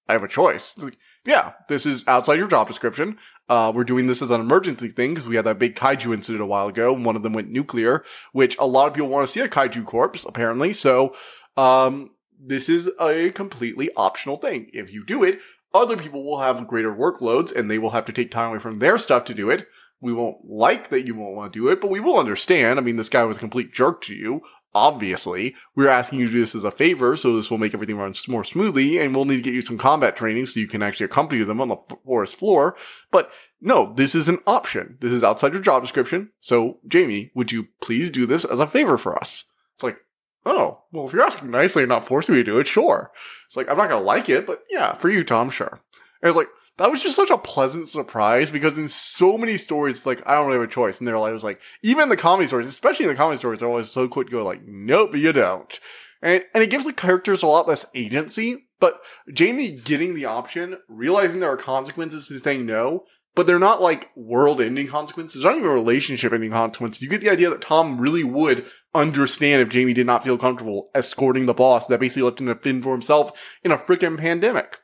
I 0.08 0.12
have 0.12 0.22
a 0.22 0.28
choice. 0.28 0.74
It's 0.74 0.84
like, 0.84 0.98
yeah, 1.24 1.52
this 1.68 1.86
is 1.86 2.06
outside 2.08 2.38
your 2.38 2.48
job 2.48 2.66
description. 2.66 3.18
Uh, 3.48 3.72
we're 3.74 3.84
doing 3.84 4.06
this 4.06 4.22
as 4.22 4.30
an 4.30 4.40
emergency 4.40 4.88
thing 4.88 5.14
because 5.14 5.28
we 5.28 5.36
had 5.36 5.44
that 5.44 5.58
big 5.58 5.76
kaiju 5.76 6.12
incident 6.12 6.42
a 6.42 6.46
while 6.46 6.68
ago. 6.68 6.94
And 6.94 7.04
one 7.04 7.16
of 7.16 7.22
them 7.22 7.32
went 7.32 7.50
nuclear, 7.50 8.04
which 8.32 8.56
a 8.58 8.66
lot 8.66 8.88
of 8.88 8.94
people 8.94 9.08
want 9.08 9.26
to 9.26 9.32
see 9.32 9.40
a 9.40 9.48
kaiju 9.48 9.84
corpse, 9.84 10.24
apparently. 10.24 10.72
So, 10.72 11.14
um, 11.56 12.10
this 12.44 12.68
is 12.68 12.90
a 13.00 13.30
completely 13.30 13.90
optional 13.96 14.36
thing. 14.36 14.68
If 14.72 14.92
you 14.92 15.04
do 15.04 15.22
it, 15.22 15.38
other 15.72 15.96
people 15.96 16.24
will 16.24 16.40
have 16.40 16.66
greater 16.66 16.92
workloads 16.92 17.54
and 17.54 17.70
they 17.70 17.78
will 17.78 17.90
have 17.90 18.04
to 18.06 18.12
take 18.12 18.30
time 18.30 18.50
away 18.50 18.58
from 18.58 18.78
their 18.78 18.98
stuff 18.98 19.24
to 19.26 19.34
do 19.34 19.48
it. 19.48 19.68
We 20.00 20.12
won't 20.12 20.38
like 20.44 20.88
that 20.88 21.06
you 21.06 21.14
won't 21.14 21.36
want 21.36 21.52
to 21.52 21.58
do 21.58 21.68
it, 21.68 21.80
but 21.80 21.90
we 21.90 22.00
will 22.00 22.18
understand. 22.18 22.78
I 22.78 22.82
mean, 22.82 22.96
this 22.96 23.08
guy 23.08 23.22
was 23.22 23.36
a 23.36 23.40
complete 23.40 23.72
jerk 23.72 24.02
to 24.02 24.14
you 24.14 24.42
obviously. 24.74 25.54
We're 25.74 25.88
asking 25.88 26.20
you 26.20 26.26
to 26.26 26.32
do 26.32 26.40
this 26.40 26.54
as 26.54 26.64
a 26.64 26.70
favor, 26.70 27.16
so 27.16 27.34
this 27.34 27.50
will 27.50 27.58
make 27.58 27.74
everything 27.74 27.96
run 27.96 28.14
more 28.28 28.44
smoothly, 28.44 28.98
and 28.98 29.14
we'll 29.14 29.24
need 29.24 29.36
to 29.36 29.42
get 29.42 29.54
you 29.54 29.62
some 29.62 29.78
combat 29.78 30.16
training 30.16 30.46
so 30.46 30.60
you 30.60 30.68
can 30.68 30.82
actually 30.82 31.04
accompany 31.04 31.42
them 31.44 31.60
on 31.60 31.68
the 31.68 31.76
forest 32.04 32.36
floor. 32.36 32.76
But 33.10 33.30
no, 33.60 33.92
this 33.94 34.14
is 34.14 34.28
an 34.28 34.40
option. 34.46 34.98
This 35.00 35.12
is 35.12 35.22
outside 35.22 35.52
your 35.52 35.62
job 35.62 35.82
description. 35.82 36.30
So, 36.40 36.78
Jamie, 36.86 37.30
would 37.34 37.52
you 37.52 37.68
please 37.80 38.10
do 38.10 38.26
this 38.26 38.44
as 38.44 38.58
a 38.58 38.66
favor 38.66 38.98
for 38.98 39.16
us? 39.16 39.44
It's 39.74 39.84
like, 39.84 39.98
oh, 40.44 40.82
well, 40.90 41.06
if 41.06 41.12
you're 41.12 41.22
asking 41.22 41.50
nicely 41.50 41.84
and 41.84 41.88
not 41.88 42.06
forcing 42.06 42.34
me 42.34 42.42
to 42.42 42.50
do 42.50 42.58
it, 42.58 42.66
sure. 42.66 43.12
It's 43.46 43.56
like, 43.56 43.70
I'm 43.70 43.76
not 43.76 43.88
gonna 43.88 44.04
like 44.04 44.28
it, 44.28 44.46
but 44.46 44.64
yeah, 44.68 44.94
for 44.94 45.08
you, 45.08 45.22
Tom, 45.22 45.50
sure. 45.50 45.80
And 46.20 46.28
it's 46.28 46.36
like, 46.36 46.48
that 46.78 46.90
was 46.90 47.02
just 47.02 47.16
such 47.16 47.30
a 47.30 47.38
pleasant 47.38 47.88
surprise 47.88 48.50
because 48.50 48.78
in 48.78 48.88
so 48.88 49.36
many 49.36 49.58
stories, 49.58 50.06
like, 50.06 50.26
I 50.26 50.34
don't 50.34 50.46
really 50.46 50.58
have 50.58 50.68
a 50.68 50.72
choice. 50.72 50.98
And 50.98 51.06
they're 51.06 51.18
like, 51.18 51.42
like, 51.42 51.60
even 51.82 52.08
the 52.08 52.16
comedy 52.16 52.46
stories, 52.46 52.66
especially 52.66 53.04
in 53.04 53.10
the 53.10 53.16
comedy 53.16 53.38
stories, 53.38 53.60
they're 53.60 53.68
always 53.68 53.90
so 53.90 54.08
quick 54.08 54.28
to 54.28 54.32
go 54.32 54.44
like, 54.44 54.62
nope, 54.66 55.14
you 55.14 55.32
don't. 55.32 55.78
And, 56.22 56.44
and 56.54 56.62
it 56.62 56.70
gives 56.70 56.84
the 56.84 56.92
characters 56.92 57.42
a 57.42 57.46
lot 57.46 57.68
less 57.68 57.86
agency, 57.94 58.68
but 58.80 59.00
Jamie 59.32 59.72
getting 59.72 60.14
the 60.14 60.24
option, 60.24 60.78
realizing 60.88 61.40
there 61.40 61.50
are 61.50 61.56
consequences 61.56 62.28
to 62.28 62.38
saying 62.38 62.64
no, 62.64 63.04
but 63.34 63.46
they're 63.46 63.58
not 63.58 63.80
like 63.80 64.10
world 64.14 64.60
ending 64.60 64.86
consequences, 64.86 65.44
not 65.44 65.56
even 65.56 65.68
relationship 65.68 66.32
ending 66.32 66.52
consequences. 66.52 67.02
You 67.02 67.08
get 67.08 67.20
the 67.20 67.30
idea 67.30 67.50
that 67.50 67.60
Tom 67.60 67.98
really 67.98 68.24
would 68.24 68.66
understand 68.94 69.62
if 69.62 69.68
Jamie 69.68 69.94
did 69.94 70.06
not 70.06 70.22
feel 70.22 70.38
comfortable 70.38 70.90
escorting 70.94 71.46
the 71.46 71.54
boss 71.54 71.86
that 71.86 72.00
basically 72.00 72.22
left 72.22 72.40
him 72.40 72.46
to 72.46 72.54
fend 72.54 72.82
for 72.82 72.92
himself 72.92 73.58
in 73.62 73.72
a 73.72 73.78
freaking 73.78 74.18
pandemic. 74.18 74.78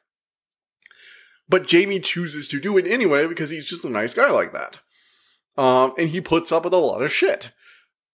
But 1.48 1.66
Jamie 1.66 2.00
chooses 2.00 2.46
to 2.48 2.60
do 2.60 2.76
it 2.76 2.86
anyway 2.86 3.26
because 3.26 3.50
he's 3.50 3.68
just 3.68 3.84
a 3.84 3.90
nice 3.90 4.14
guy 4.14 4.30
like 4.30 4.52
that. 4.52 4.78
Um, 5.56 5.92
and 5.98 6.10
he 6.10 6.20
puts 6.20 6.52
up 6.52 6.64
with 6.64 6.74
a 6.74 6.78
lot 6.78 7.02
of 7.02 7.12
shit. 7.12 7.50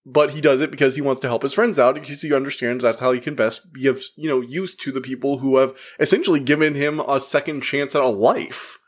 But 0.06 0.32
he 0.32 0.40
does 0.40 0.60
it 0.60 0.70
because 0.70 0.94
he 0.94 1.00
wants 1.00 1.20
to 1.22 1.28
help 1.28 1.42
his 1.42 1.54
friends 1.54 1.78
out 1.78 1.94
because 1.94 2.20
he 2.20 2.32
understands 2.32 2.84
that's 2.84 3.00
how 3.00 3.12
he 3.12 3.20
can 3.20 3.34
best 3.34 3.72
be 3.72 3.86
of, 3.86 4.02
you 4.16 4.28
know, 4.28 4.40
use 4.40 4.74
to 4.76 4.92
the 4.92 5.00
people 5.00 5.38
who 5.38 5.56
have 5.56 5.74
essentially 5.98 6.40
given 6.40 6.74
him 6.74 7.00
a 7.00 7.18
second 7.18 7.62
chance 7.62 7.94
at 7.94 8.02
a 8.02 8.08
life. 8.08 8.78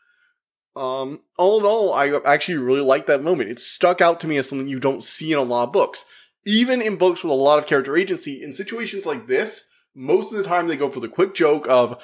Um, 0.76 1.20
all 1.38 1.58
in 1.58 1.64
all, 1.64 1.94
I 1.94 2.20
actually 2.26 2.58
really 2.58 2.82
like 2.82 3.06
that 3.06 3.22
moment. 3.22 3.50
It 3.50 3.58
stuck 3.58 4.02
out 4.02 4.20
to 4.20 4.28
me 4.28 4.36
as 4.36 4.48
something 4.48 4.68
you 4.68 4.78
don't 4.78 5.02
see 5.02 5.32
in 5.32 5.38
a 5.38 5.42
lot 5.42 5.64
of 5.64 5.72
books. 5.72 6.04
Even 6.44 6.82
in 6.82 6.96
books 6.96 7.24
with 7.24 7.32
a 7.32 7.34
lot 7.34 7.58
of 7.58 7.66
character 7.66 7.96
agency, 7.96 8.42
in 8.42 8.52
situations 8.52 9.06
like 9.06 9.26
this, 9.26 9.70
most 9.94 10.32
of 10.32 10.38
the 10.38 10.44
time 10.44 10.68
they 10.68 10.76
go 10.76 10.90
for 10.90 11.00
the 11.00 11.08
quick 11.08 11.34
joke 11.34 11.66
of, 11.66 12.02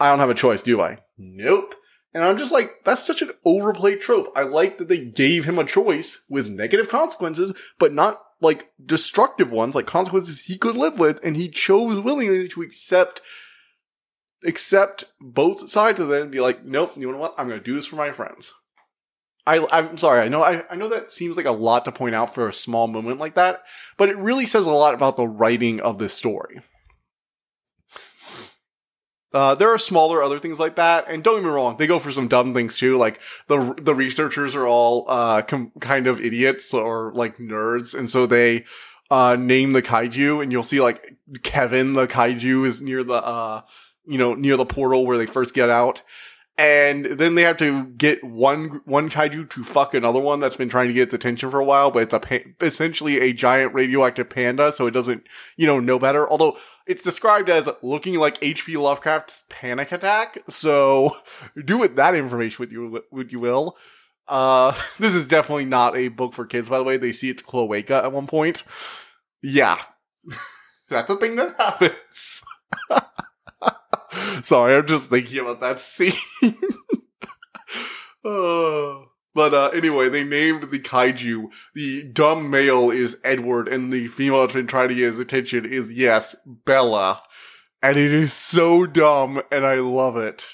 I 0.00 0.08
don't 0.08 0.18
have 0.18 0.30
a 0.30 0.34
choice, 0.34 0.62
do 0.62 0.80
I? 0.80 0.98
Nope. 1.16 1.74
And 2.12 2.22
I'm 2.22 2.38
just 2.38 2.52
like, 2.52 2.84
that's 2.84 3.04
such 3.04 3.22
an 3.22 3.32
overplayed 3.44 4.00
trope. 4.00 4.32
I 4.36 4.42
like 4.42 4.78
that 4.78 4.88
they 4.88 5.04
gave 5.04 5.44
him 5.44 5.58
a 5.58 5.64
choice 5.64 6.22
with 6.28 6.48
negative 6.48 6.88
consequences, 6.88 7.52
but 7.78 7.92
not 7.92 8.22
like 8.40 8.70
destructive 8.84 9.50
ones, 9.50 9.74
like 9.74 9.86
consequences 9.86 10.42
he 10.42 10.56
could 10.56 10.76
live 10.76 10.98
with, 10.98 11.18
and 11.24 11.36
he 11.36 11.48
chose 11.48 12.02
willingly 12.02 12.48
to 12.48 12.62
accept 12.62 13.20
accept 14.44 15.04
both 15.20 15.70
sides 15.70 15.98
of 15.98 16.12
it 16.12 16.20
and 16.20 16.30
be 16.30 16.40
like, 16.40 16.64
nope, 16.64 16.92
you 16.96 17.10
know 17.10 17.18
what? 17.18 17.34
I'm 17.38 17.48
gonna 17.48 17.60
do 17.60 17.74
this 17.74 17.86
for 17.86 17.96
my 17.96 18.12
friends. 18.12 18.52
I, 19.46 19.66
I'm 19.72 19.98
sorry. 19.98 20.20
I 20.20 20.28
know, 20.28 20.42
I, 20.42 20.64
I 20.70 20.76
know 20.76 20.88
that 20.88 21.12
seems 21.12 21.36
like 21.36 21.46
a 21.46 21.52
lot 21.52 21.84
to 21.84 21.92
point 21.92 22.14
out 22.14 22.34
for 22.34 22.48
a 22.48 22.52
small 22.52 22.86
moment 22.86 23.18
like 23.18 23.34
that, 23.34 23.62
but 23.96 24.08
it 24.08 24.16
really 24.16 24.46
says 24.46 24.66
a 24.66 24.70
lot 24.70 24.94
about 24.94 25.16
the 25.16 25.26
writing 25.26 25.80
of 25.80 25.98
this 25.98 26.14
story. 26.14 26.60
Uh, 29.34 29.52
there 29.56 29.68
are 29.68 29.78
smaller 29.78 30.22
other 30.22 30.38
things 30.38 30.60
like 30.60 30.76
that, 30.76 31.04
and 31.08 31.24
don't 31.24 31.38
get 31.38 31.42
me 31.42 31.50
wrong, 31.50 31.76
they 31.76 31.88
go 31.88 31.98
for 31.98 32.12
some 32.12 32.28
dumb 32.28 32.54
things 32.54 32.78
too. 32.78 32.96
Like 32.96 33.20
the 33.48 33.74
the 33.82 33.94
researchers 33.94 34.54
are 34.54 34.66
all 34.66 35.04
uh 35.08 35.42
com- 35.42 35.72
kind 35.80 36.06
of 36.06 36.20
idiots 36.20 36.72
or 36.72 37.12
like 37.14 37.38
nerds, 37.38 37.98
and 37.98 38.08
so 38.08 38.26
they 38.26 38.64
uh 39.10 39.34
name 39.36 39.72
the 39.72 39.82
kaiju, 39.82 40.40
and 40.40 40.52
you'll 40.52 40.62
see 40.62 40.80
like 40.80 41.16
Kevin 41.42 41.94
the 41.94 42.06
kaiju 42.06 42.64
is 42.64 42.80
near 42.80 43.02
the 43.02 43.14
uh 43.14 43.62
you 44.06 44.18
know 44.18 44.34
near 44.34 44.56
the 44.56 44.64
portal 44.64 45.04
where 45.04 45.18
they 45.18 45.26
first 45.26 45.52
get 45.52 45.68
out, 45.68 46.02
and 46.56 47.06
then 47.06 47.34
they 47.34 47.42
have 47.42 47.56
to 47.56 47.86
get 47.86 48.22
one 48.22 48.80
one 48.84 49.10
kaiju 49.10 49.50
to 49.50 49.64
fuck 49.64 49.92
another 49.92 50.20
one 50.20 50.38
that's 50.38 50.56
been 50.56 50.68
trying 50.68 50.86
to 50.88 50.94
get 50.94 51.04
its 51.04 51.14
attention 51.14 51.50
for 51.50 51.58
a 51.58 51.64
while, 51.64 51.90
but 51.90 52.04
it's 52.04 52.14
a 52.14 52.64
essentially 52.64 53.20
a 53.20 53.32
giant 53.32 53.74
radioactive 53.74 54.30
panda, 54.30 54.70
so 54.70 54.86
it 54.86 54.92
doesn't 54.92 55.26
you 55.56 55.66
know 55.66 55.80
know 55.80 55.98
better. 55.98 56.28
Although 56.28 56.56
it's 56.86 57.02
described 57.02 57.50
as 57.50 57.68
looking 57.82 58.18
like 58.18 58.38
H.P. 58.40 58.76
Lovecraft's 58.76 59.42
Panic 59.48 59.90
Attack. 59.90 60.38
So 60.48 61.16
do 61.64 61.78
with 61.78 61.96
that 61.96 62.14
information 62.14 62.56
with 62.60 62.70
you, 62.70 63.02
would 63.10 63.32
you 63.32 63.40
will. 63.40 63.76
Uh, 64.28 64.74
this 64.98 65.14
is 65.14 65.26
definitely 65.26 65.64
not 65.66 65.96
a 65.96 66.08
book 66.08 66.34
for 66.34 66.46
kids, 66.46 66.68
by 66.68 66.78
the 66.78 66.84
way. 66.84 66.96
They 66.96 67.12
see 67.12 67.30
it's 67.30 67.42
cloaca 67.42 68.04
at 68.04 68.12
one 68.12 68.26
point. 68.26 68.62
Yeah. 69.42 69.78
That's 70.88 71.10
a 71.10 71.16
thing 71.16 71.34
that 71.36 71.56
happens. 71.58 72.42
Sorry, 74.42 74.74
I'm 74.74 74.86
just 74.86 75.10
thinking 75.10 75.40
about 75.40 75.60
that 75.60 75.80
scene. 75.80 76.12
oh. 78.24 79.06
But 79.34 79.52
uh, 79.52 79.70
anyway, 79.70 80.08
they 80.08 80.22
named 80.22 80.70
the 80.70 80.78
kaiju. 80.78 81.52
The 81.74 82.04
dumb 82.04 82.50
male 82.50 82.90
is 82.90 83.18
Edward, 83.24 83.66
and 83.66 83.92
the 83.92 84.06
female 84.08 84.46
trying 84.46 84.88
to 84.88 84.94
get 84.94 85.10
his 85.10 85.18
attention 85.18 85.64
is, 85.64 85.92
yes, 85.92 86.36
Bella. 86.46 87.20
And 87.82 87.96
it 87.96 88.12
is 88.12 88.32
so 88.32 88.86
dumb, 88.86 89.42
and 89.50 89.66
I 89.66 89.74
love 89.74 90.16
it. 90.16 90.46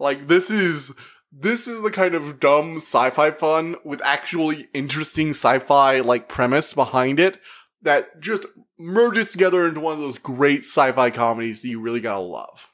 Like, 0.00 0.26
this 0.26 0.50
is, 0.50 0.92
this 1.32 1.68
is 1.68 1.80
the 1.82 1.92
kind 1.92 2.14
of 2.14 2.40
dumb 2.40 2.76
sci-fi 2.76 3.30
fun 3.30 3.76
with 3.84 4.04
actually 4.04 4.68
interesting 4.74 5.30
sci-fi, 5.30 6.00
like, 6.00 6.28
premise 6.28 6.74
behind 6.74 7.20
it 7.20 7.40
that 7.82 8.20
just 8.20 8.44
merges 8.78 9.30
together 9.30 9.66
into 9.66 9.80
one 9.80 9.94
of 9.94 10.00
those 10.00 10.18
great 10.18 10.60
sci-fi 10.60 11.10
comedies 11.10 11.62
that 11.62 11.68
you 11.68 11.80
really 11.80 12.00
gotta 12.00 12.20
love. 12.20 12.68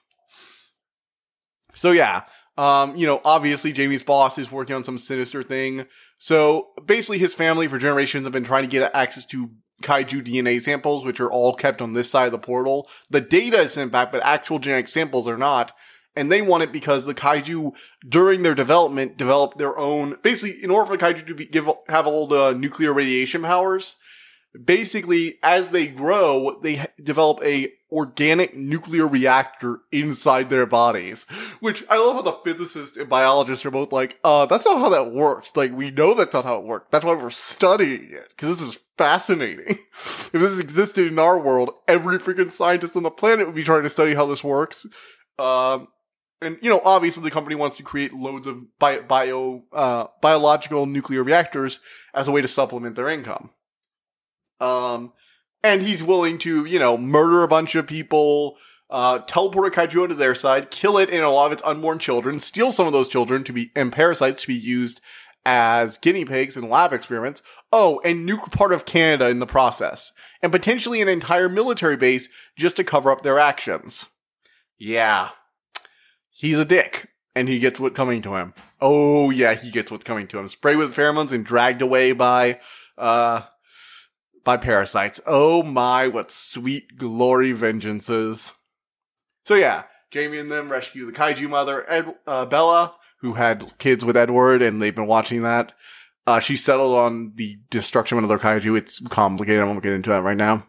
So 1.74 1.92
yeah, 1.92 2.22
um, 2.56 2.96
you 2.96 3.06
know, 3.06 3.20
obviously 3.24 3.72
Jamie's 3.72 4.02
boss 4.02 4.38
is 4.38 4.50
working 4.50 4.76
on 4.76 4.84
some 4.84 4.98
sinister 4.98 5.42
thing. 5.42 5.86
So 6.18 6.68
basically 6.84 7.18
his 7.18 7.34
family 7.34 7.66
for 7.66 7.78
generations 7.78 8.24
have 8.24 8.32
been 8.32 8.44
trying 8.44 8.62
to 8.62 8.68
get 8.68 8.94
access 8.94 9.26
to 9.26 9.50
kaiju 9.82 10.24
DNA 10.24 10.60
samples, 10.60 11.04
which 11.04 11.20
are 11.20 11.30
all 11.30 11.54
kept 11.54 11.82
on 11.82 11.92
this 11.92 12.10
side 12.10 12.26
of 12.26 12.32
the 12.32 12.38
portal. 12.38 12.88
The 13.10 13.20
data 13.20 13.58
is 13.58 13.72
sent 13.72 13.92
back, 13.92 14.12
but 14.12 14.24
actual 14.24 14.58
genetic 14.58 14.88
samples 14.88 15.26
are 15.26 15.36
not. 15.36 15.72
And 16.16 16.30
they 16.30 16.42
want 16.42 16.62
it 16.62 16.72
because 16.72 17.06
the 17.06 17.14
kaiju 17.14 17.72
during 18.08 18.42
their 18.42 18.54
development 18.54 19.16
developed 19.16 19.58
their 19.58 19.76
own, 19.76 20.16
basically 20.22 20.62
in 20.62 20.70
order 20.70 20.86
for 20.86 20.96
the 20.96 21.04
kaiju 21.04 21.26
to 21.26 21.34
be, 21.34 21.46
give, 21.46 21.68
have 21.88 22.06
all 22.06 22.28
the 22.28 22.52
nuclear 22.52 22.92
radiation 22.92 23.42
powers, 23.42 23.96
basically 24.62 25.38
as 25.42 25.70
they 25.70 25.88
grow, 25.88 26.60
they 26.62 26.86
develop 27.02 27.42
a 27.42 27.72
organic 27.94 28.56
nuclear 28.56 29.06
reactor 29.06 29.80
inside 29.92 30.50
their 30.50 30.66
bodies. 30.66 31.24
Which 31.60 31.84
I 31.88 31.96
love 31.96 32.16
how 32.16 32.22
the 32.22 32.32
physicists 32.44 32.96
and 32.96 33.08
biologists 33.08 33.64
are 33.64 33.70
both 33.70 33.92
like, 33.92 34.18
uh, 34.24 34.46
that's 34.46 34.64
not 34.64 34.78
how 34.78 34.88
that 34.90 35.12
works. 35.12 35.52
Like, 35.54 35.72
we 35.72 35.90
know 35.90 36.14
that's 36.14 36.32
not 36.32 36.44
how 36.44 36.58
it 36.58 36.64
works. 36.64 36.88
That's 36.90 37.04
why 37.04 37.14
we're 37.14 37.30
studying 37.30 38.10
it. 38.10 38.34
Cause 38.36 38.58
this 38.58 38.68
is 38.68 38.78
fascinating. 38.98 39.78
if 39.98 40.32
this 40.32 40.58
existed 40.58 41.06
in 41.06 41.18
our 41.18 41.38
world, 41.38 41.70
every 41.86 42.18
freaking 42.18 42.52
scientist 42.52 42.96
on 42.96 43.04
the 43.04 43.10
planet 43.10 43.46
would 43.46 43.54
be 43.54 43.64
trying 43.64 43.84
to 43.84 43.90
study 43.90 44.14
how 44.14 44.26
this 44.26 44.44
works. 44.44 44.86
Um, 45.38 45.88
and 46.40 46.58
you 46.60 46.68
know, 46.68 46.82
obviously 46.84 47.22
the 47.22 47.30
company 47.30 47.54
wants 47.54 47.76
to 47.76 47.82
create 47.82 48.12
loads 48.12 48.46
of 48.46 48.78
bio, 48.78 49.02
bio 49.02 49.62
uh, 49.72 50.06
biological 50.20 50.86
nuclear 50.86 51.22
reactors 51.22 51.80
as 52.12 52.28
a 52.28 52.32
way 52.32 52.42
to 52.42 52.48
supplement 52.48 52.96
their 52.96 53.08
income. 53.08 53.50
Um, 54.60 55.12
and 55.64 55.82
he's 55.82 56.04
willing 56.04 56.36
to, 56.38 56.66
you 56.66 56.78
know, 56.78 56.96
murder 56.96 57.42
a 57.42 57.48
bunch 57.48 57.74
of 57.74 57.86
people, 57.86 58.58
uh, 58.90 59.18
teleport 59.20 59.66
a 59.66 59.76
kaiju 59.76 60.02
onto 60.02 60.14
their 60.14 60.34
side, 60.34 60.70
kill 60.70 60.98
it 60.98 61.08
and 61.10 61.24
a 61.24 61.30
lot 61.30 61.46
of 61.46 61.52
its 61.52 61.62
unborn 61.64 61.98
children, 61.98 62.38
steal 62.38 62.70
some 62.70 62.86
of 62.86 62.92
those 62.92 63.08
children 63.08 63.42
to 63.42 63.52
be 63.52 63.72
and 63.74 63.92
parasites 63.92 64.42
to 64.42 64.48
be 64.48 64.54
used 64.54 65.00
as 65.46 65.98
guinea 65.98 66.24
pigs 66.24 66.56
in 66.56 66.68
lab 66.68 66.92
experiments. 66.92 67.42
Oh, 67.72 68.00
and 68.04 68.28
nuke 68.28 68.52
part 68.52 68.72
of 68.72 68.84
Canada 68.84 69.28
in 69.28 69.40
the 69.40 69.46
process, 69.46 70.12
and 70.42 70.52
potentially 70.52 71.00
an 71.00 71.08
entire 71.08 71.48
military 71.48 71.96
base 71.96 72.28
just 72.56 72.76
to 72.76 72.84
cover 72.84 73.10
up 73.10 73.22
their 73.22 73.38
actions. 73.38 74.06
Yeah, 74.78 75.30
he's 76.30 76.58
a 76.58 76.64
dick, 76.64 77.08
and 77.34 77.48
he 77.48 77.58
gets 77.58 77.80
what's 77.80 77.96
coming 77.96 78.20
to 78.22 78.36
him. 78.36 78.54
Oh 78.80 79.30
yeah, 79.30 79.54
he 79.54 79.70
gets 79.70 79.90
what's 79.90 80.04
coming 80.04 80.26
to 80.28 80.38
him. 80.38 80.48
Sprayed 80.48 80.76
with 80.76 80.94
pheromones 80.94 81.32
and 81.32 81.44
dragged 81.44 81.80
away 81.80 82.12
by, 82.12 82.60
uh, 82.98 83.42
by 84.44 84.56
parasites. 84.56 85.20
Oh 85.26 85.62
my, 85.62 86.06
what 86.06 86.30
sweet 86.30 86.96
glory 86.96 87.52
vengeances. 87.52 88.54
So 89.44 89.54
yeah, 89.54 89.84
Jamie 90.10 90.38
and 90.38 90.50
them 90.50 90.70
rescue 90.70 91.06
the 91.06 91.12
kaiju 91.12 91.48
mother, 91.48 91.84
Ed, 91.90 92.14
uh, 92.26 92.46
Bella, 92.46 92.94
who 93.20 93.34
had 93.34 93.76
kids 93.78 94.04
with 94.04 94.16
Edward, 94.16 94.62
and 94.62 94.80
they've 94.80 94.94
been 94.94 95.06
watching 95.06 95.42
that. 95.42 95.72
Uh, 96.26 96.40
she 96.40 96.56
settled 96.56 96.96
on 96.96 97.32
the 97.34 97.58
destruction 97.70 98.16
of 98.16 98.24
another 98.24 98.38
kaiju. 98.38 98.78
It's 98.78 99.00
complicated. 99.08 99.60
I 99.60 99.64
won't 99.64 99.82
get 99.82 99.92
into 99.92 100.10
that 100.10 100.22
right 100.22 100.36
now. 100.36 100.66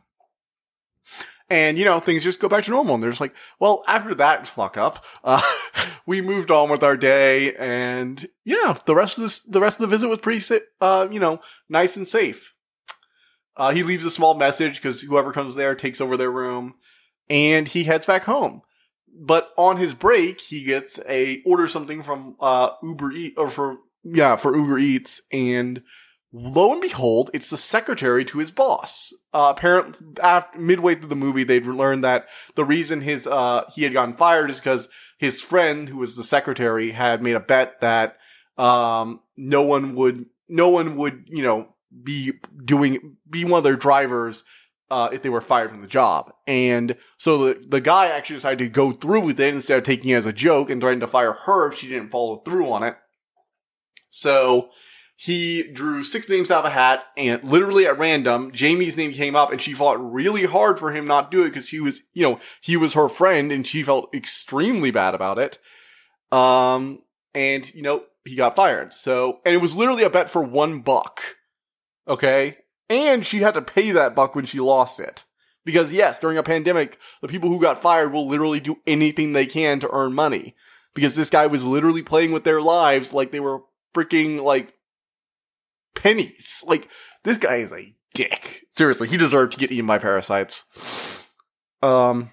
And, 1.50 1.78
you 1.78 1.86
know, 1.86 2.00
things 2.00 2.24
just 2.24 2.40
go 2.40 2.50
back 2.50 2.64
to 2.64 2.72
normal. 2.72 2.96
And 2.96 3.04
they're 3.04 3.12
just 3.12 3.22
like, 3.22 3.36
well, 3.60 3.84
after 3.88 4.16
that 4.16 4.48
fuck 4.48 4.78
up, 4.78 5.06
uh, 5.24 5.42
we 6.06 6.22
moved 6.22 6.50
on 6.50 6.70
with 6.70 6.84
our 6.84 6.98
day. 6.98 7.54
And 7.56 8.28
yeah, 8.44 8.78
the 8.86 8.96
rest 8.96 9.18
of 9.18 9.24
this, 9.24 9.40
the 9.42 9.62
rest 9.62 9.80
of 9.80 9.82
the 9.82 9.96
visit 9.96 10.08
was 10.08 10.20
pretty, 10.20 10.60
uh, 10.82 11.08
you 11.12 11.20
know, 11.20 11.40
nice 11.70 11.96
and 11.96 12.08
safe. 12.08 12.55
Uh, 13.58 13.72
he 13.72 13.84
leaves 13.84 14.06
a 14.06 14.12
small 14.12 14.34
message 14.34 14.82
because 14.82 15.02
whoever 15.02 15.32
comes 15.32 15.56
there 15.56 15.76
takes 15.76 16.02
over 16.02 16.18
their 16.18 16.32
room 16.32 16.76
and 17.30 17.68
he 17.68 17.86
heads 17.86 18.06
back 18.06 18.24
home. 18.24 18.62
But 19.18 19.52
on 19.58 19.78
his 19.78 19.94
break, 19.94 20.42
he 20.42 20.64
gets 20.64 21.00
a 21.08 21.42
order 21.46 21.68
something 21.68 22.04
from, 22.04 22.36
uh, 22.40 22.72
Uber 22.84 23.12
Eat 23.14 23.34
or 23.38 23.50
for, 23.50 23.78
yeah, 24.04 24.36
for 24.36 24.56
Uber 24.56 24.78
Eats 24.78 25.22
and 25.32 25.82
lo 26.38 26.74
and 26.74 26.82
behold, 26.82 27.30
it's 27.34 27.50
the 27.50 27.58
secretary 27.58 28.26
to 28.26 28.40
his 28.40 28.52
boss. 28.52 29.14
Uh, 29.34 29.54
apparently, 29.56 30.06
after, 30.22 30.60
midway 30.60 30.96
through 30.96 31.08
the 31.08 31.16
movie, 31.16 31.46
they'd 31.46 31.66
learned 31.66 32.04
that 32.04 32.28
the 32.56 32.66
reason 32.66 33.02
his, 33.02 33.26
uh, 33.26 33.64
he 33.74 33.84
had 33.84 33.94
gotten 33.94 34.16
fired 34.18 34.50
is 34.50 34.60
because 34.60 34.90
his 35.18 35.42
friend, 35.42 35.88
who 35.88 35.98
was 35.98 36.18
the 36.18 36.24
secretary, 36.24 36.92
had 36.92 37.24
made 37.24 37.36
a 37.36 37.40
bet 37.40 37.80
that, 37.80 38.18
um, 38.58 39.22
no 39.38 39.62
one 39.62 39.96
would, 39.96 40.26
no 40.50 40.68
one 40.68 40.98
would, 40.98 41.24
you 41.28 41.42
know, 41.42 41.70
be 42.04 42.34
doing, 42.64 43.18
be 43.30 43.46
one 43.46 43.60
of 43.60 43.64
their 43.64 43.76
drivers, 43.76 44.44
uh, 44.92 45.10
if 45.12 45.22
they 45.22 45.30
were 45.30 45.42
fired 45.42 45.72
from 45.72 45.82
the 45.82 45.88
job. 45.88 46.32
And 46.46 46.96
so 47.18 47.38
the, 47.38 47.66
the 47.68 47.82
guy 47.82 48.08
actually 48.08 48.38
decided 48.38 48.60
to 48.60 48.70
go 48.70 48.92
through 48.92 49.22
with 49.22 49.40
it 49.40 49.54
instead 49.54 49.78
of 49.78 49.84
taking 49.84 50.12
it 50.12 50.16
as 50.16 50.26
a 50.26 50.34
joke 50.34 50.70
and 50.70 50.80
threatened 50.80 51.02
to 51.02 51.08
fire 51.08 51.34
her 51.34 51.72
if 51.72 51.78
she 51.78 51.88
didn't 51.88 52.12
follow 52.12 52.38
through 52.38 52.72
on 52.72 52.84
it. 52.84 52.96
So 54.10 54.70
he 55.18 55.64
drew 55.72 56.04
six 56.04 56.30
names 56.30 56.52
out 56.52 56.66
of 56.66 56.72
a 56.72 56.76
hat 56.76 57.04
and 57.18 57.44
literally 57.44 57.86
at 57.88 57.98
random, 57.98 58.52
Jamie's 58.52 58.98
name 58.98 59.12
came 59.12 59.36
up 59.36 59.52
and 59.52 59.62
she 59.62 59.74
fought 59.74 59.98
really 60.00 60.46
hard 60.46 60.78
for 60.78 60.92
him 60.92 61.06
not 61.06 61.32
to 61.32 61.38
do 61.38 61.44
it 61.44 61.50
because 61.50 61.70
he 61.70 61.80
was, 61.80 62.04
you 62.14 62.22
know, 62.22 62.40
he 62.62 62.78
was 62.78 62.94
her 62.94 63.10
friend 63.10 63.52
and 63.52 63.66
she 63.66 63.82
felt 63.82 64.14
extremely 64.14 64.92
bad 64.92 65.16
about 65.16 65.40
it. 65.40 65.58
Um, 66.32 67.00
and 67.34 67.74
you 67.74 67.82
know, 67.82 68.04
he 68.26 68.36
got 68.36 68.56
fired. 68.56 68.94
So, 68.94 69.40
and 69.46 69.56
it 69.56 69.62
was 69.62 69.76
literally 69.76 70.04
a 70.04 70.10
bet 70.10 70.30
for 70.30 70.44
one 70.44 70.82
buck. 70.82 71.35
Okay. 72.08 72.58
And 72.90 73.26
she 73.26 73.40
had 73.40 73.54
to 73.56 73.62
pay 73.62 73.92
that 73.92 74.16
buck 74.16 74.36
when 74.36 74.46
she 74.46 74.60
lost 74.60 75.00
it. 75.00 75.24
Because 75.64 75.92
yes, 75.92 76.20
during 76.20 76.38
a 76.38 76.44
pandemic, 76.44 77.00
the 77.22 77.28
people 77.28 77.50
who 77.50 77.60
got 77.62 77.82
fired 77.82 78.14
will 78.14 78.28
literally 78.28 78.60
do 78.60 78.78
anything 78.86 79.34
they 79.34 79.48
can 79.48 79.80
to 79.80 79.90
earn 79.92 80.14
money. 80.14 80.56
Because 80.94 81.16
this 81.16 81.30
guy 81.30 81.48
was 81.48 81.66
literally 81.66 82.04
playing 82.04 82.32
with 82.32 82.44
their 82.44 82.62
lives 82.62 83.14
like 83.14 83.32
they 83.32 83.40
were 83.40 83.62
freaking 83.94 84.44
like 84.44 84.74
pennies. 85.96 86.64
Like, 86.68 86.88
this 87.24 87.38
guy 87.38 87.56
is 87.58 87.72
a 87.72 87.96
dick. 88.14 88.68
Seriously, 88.72 89.08
he 89.08 89.18
deserved 89.18 89.54
to 89.54 89.60
get 89.60 89.72
eaten 89.72 89.88
by 89.88 89.98
parasites. 89.98 90.64
Um, 91.82 92.30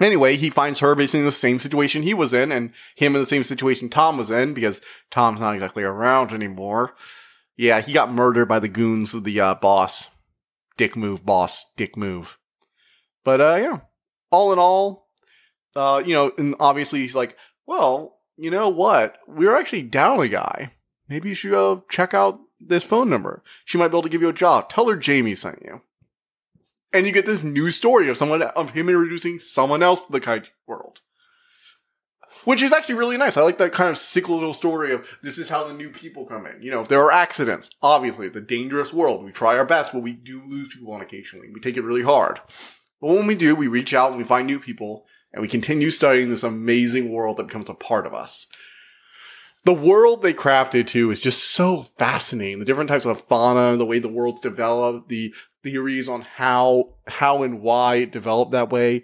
Anyway, 0.00 0.36
he 0.36 0.50
finds 0.50 0.80
her 0.80 0.94
basically 0.94 1.20
in 1.20 1.26
the 1.26 1.32
same 1.32 1.58
situation 1.58 2.02
he 2.02 2.12
was 2.12 2.34
in, 2.34 2.52
and 2.52 2.72
him 2.94 3.14
in 3.14 3.20
the 3.22 3.26
same 3.26 3.42
situation 3.42 3.88
Tom 3.88 4.18
was 4.18 4.30
in, 4.30 4.52
because 4.52 4.82
Tom's 5.10 5.40
not 5.40 5.54
exactly 5.54 5.82
around 5.82 6.32
anymore. 6.32 6.94
Yeah, 7.56 7.80
he 7.80 7.92
got 7.92 8.12
murdered 8.12 8.46
by 8.46 8.58
the 8.58 8.68
goons 8.68 9.14
of 9.14 9.24
the 9.24 9.40
uh, 9.40 9.54
boss. 9.54 10.10
Dick 10.76 10.96
move, 10.96 11.24
boss. 11.24 11.72
Dick 11.76 11.96
move. 11.96 12.38
But 13.24 13.40
uh, 13.40 13.56
yeah, 13.56 13.80
all 14.30 14.52
in 14.52 14.58
all, 14.58 15.08
uh, 15.74 16.02
you 16.04 16.14
know, 16.14 16.32
and 16.38 16.54
obviously 16.60 17.00
he's 17.00 17.14
like, 17.14 17.36
well, 17.66 18.18
you 18.36 18.50
know 18.50 18.68
what? 18.68 19.18
We're 19.26 19.56
actually 19.56 19.82
down 19.82 20.20
a 20.20 20.28
guy. 20.28 20.72
Maybe 21.08 21.30
you 21.30 21.34
should 21.34 21.50
go 21.50 21.84
check 21.88 22.14
out 22.14 22.40
this 22.60 22.84
phone 22.84 23.08
number. 23.08 23.42
She 23.64 23.78
might 23.78 23.88
be 23.88 23.92
able 23.92 24.02
to 24.02 24.08
give 24.08 24.22
you 24.22 24.28
a 24.28 24.34
job. 24.34 24.68
Tell 24.68 24.88
her 24.88 24.96
Jamie 24.96 25.34
sent 25.34 25.62
you. 25.64 25.82
And 26.92 27.06
you 27.06 27.12
get 27.12 27.26
this 27.26 27.42
new 27.42 27.70
story 27.70 28.08
of 28.08 28.16
someone, 28.16 28.42
of 28.42 28.70
him 28.70 28.88
introducing 28.88 29.38
someone 29.38 29.82
else 29.82 30.04
to 30.06 30.12
the 30.12 30.20
kaiju 30.20 30.48
world. 30.66 31.00
Which 32.46 32.62
is 32.62 32.72
actually 32.72 32.94
really 32.94 33.16
nice. 33.16 33.36
I 33.36 33.42
like 33.42 33.58
that 33.58 33.72
kind 33.72 33.90
of 33.90 33.98
cyclical 33.98 34.54
story 34.54 34.92
of 34.92 35.18
this 35.22 35.36
is 35.36 35.48
how 35.48 35.64
the 35.64 35.74
new 35.74 35.90
people 35.90 36.24
come 36.24 36.46
in. 36.46 36.62
You 36.62 36.70
know, 36.70 36.80
if 36.80 36.88
there 36.88 37.02
are 37.02 37.10
accidents, 37.10 37.70
obviously 37.82 38.28
it's 38.28 38.36
a 38.36 38.40
dangerous 38.40 38.94
world. 38.94 39.24
We 39.24 39.32
try 39.32 39.58
our 39.58 39.64
best, 39.64 39.92
but 39.92 40.02
we 40.02 40.12
do 40.12 40.42
lose 40.46 40.72
people 40.72 40.92
on 40.92 41.00
occasionally. 41.00 41.48
We 41.52 41.60
take 41.60 41.76
it 41.76 41.82
really 41.82 42.02
hard. 42.02 42.40
But 43.00 43.08
when 43.08 43.26
we 43.26 43.34
do, 43.34 43.54
we 43.54 43.66
reach 43.66 43.92
out 43.92 44.10
and 44.10 44.18
we 44.18 44.24
find 44.24 44.46
new 44.46 44.60
people 44.60 45.06
and 45.32 45.42
we 45.42 45.48
continue 45.48 45.90
studying 45.90 46.30
this 46.30 46.44
amazing 46.44 47.12
world 47.12 47.36
that 47.36 47.48
becomes 47.48 47.68
a 47.68 47.74
part 47.74 48.06
of 48.06 48.14
us 48.14 48.46
the 49.66 49.74
world 49.74 50.22
they 50.22 50.32
crafted 50.32 50.86
too 50.86 51.10
is 51.10 51.20
just 51.20 51.42
so 51.42 51.82
fascinating. 51.98 52.60
The 52.60 52.64
different 52.64 52.88
types 52.88 53.04
of 53.04 53.22
fauna, 53.22 53.76
the 53.76 53.84
way 53.84 53.98
the 53.98 54.08
world's 54.08 54.40
developed, 54.40 55.08
the 55.08 55.34
theories 55.64 56.08
on 56.08 56.20
how, 56.20 56.94
how 57.08 57.42
and 57.42 57.60
why 57.60 57.96
it 57.96 58.12
developed 58.12 58.52
that 58.52 58.70
way. 58.70 59.02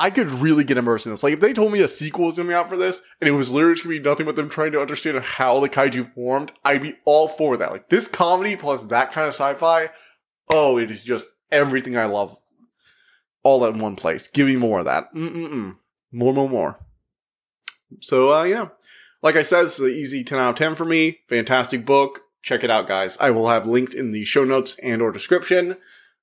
I 0.00 0.08
could 0.10 0.30
really 0.30 0.64
get 0.64 0.78
immersed 0.78 1.04
in 1.04 1.12
this. 1.12 1.22
Like 1.22 1.34
if 1.34 1.40
they 1.40 1.52
told 1.52 1.72
me 1.72 1.80
a 1.80 1.88
sequel 1.88 2.26
was 2.26 2.36
coming 2.36 2.54
out 2.54 2.70
for 2.70 2.76
this 2.78 3.02
and 3.20 3.28
it 3.28 3.32
was 3.32 3.50
literally 3.50 3.74
going 3.74 3.96
to 3.96 4.02
be 4.02 4.08
nothing 4.08 4.26
but 4.26 4.34
them 4.34 4.48
trying 4.48 4.72
to 4.72 4.80
understand 4.80 5.22
how 5.22 5.60
the 5.60 5.68
kaiju 5.68 6.14
formed, 6.14 6.52
I'd 6.64 6.82
be 6.82 6.94
all 7.04 7.28
for 7.28 7.58
that. 7.58 7.70
Like 7.70 7.90
this 7.90 8.08
comedy 8.08 8.56
plus 8.56 8.84
that 8.84 9.12
kind 9.12 9.26
of 9.26 9.34
sci-fi. 9.34 9.90
Oh, 10.48 10.78
it 10.78 10.90
is 10.90 11.04
just 11.04 11.28
everything 11.52 11.98
I 11.98 12.06
love 12.06 12.34
all 13.42 13.64
in 13.66 13.78
one 13.78 13.94
place. 13.94 14.26
Give 14.26 14.46
me 14.46 14.56
more 14.56 14.78
of 14.78 14.86
that. 14.86 15.12
Mm-mm-mm. 15.14 15.76
More, 16.12 16.32
more, 16.32 16.48
more. 16.48 16.80
So, 18.00 18.34
uh, 18.34 18.44
yeah. 18.44 18.68
Like 19.22 19.36
I 19.36 19.42
said, 19.42 19.66
it's 19.66 19.78
an 19.78 19.90
easy 19.90 20.24
10 20.24 20.38
out 20.38 20.50
of 20.50 20.56
10 20.56 20.76
for 20.76 20.86
me. 20.86 21.20
Fantastic 21.28 21.84
book. 21.84 22.22
Check 22.42 22.64
it 22.64 22.70
out, 22.70 22.88
guys. 22.88 23.18
I 23.20 23.30
will 23.30 23.48
have 23.48 23.66
links 23.66 23.92
in 23.92 24.12
the 24.12 24.24
show 24.24 24.44
notes 24.44 24.78
and 24.82 25.02
or 25.02 25.12
description. 25.12 25.76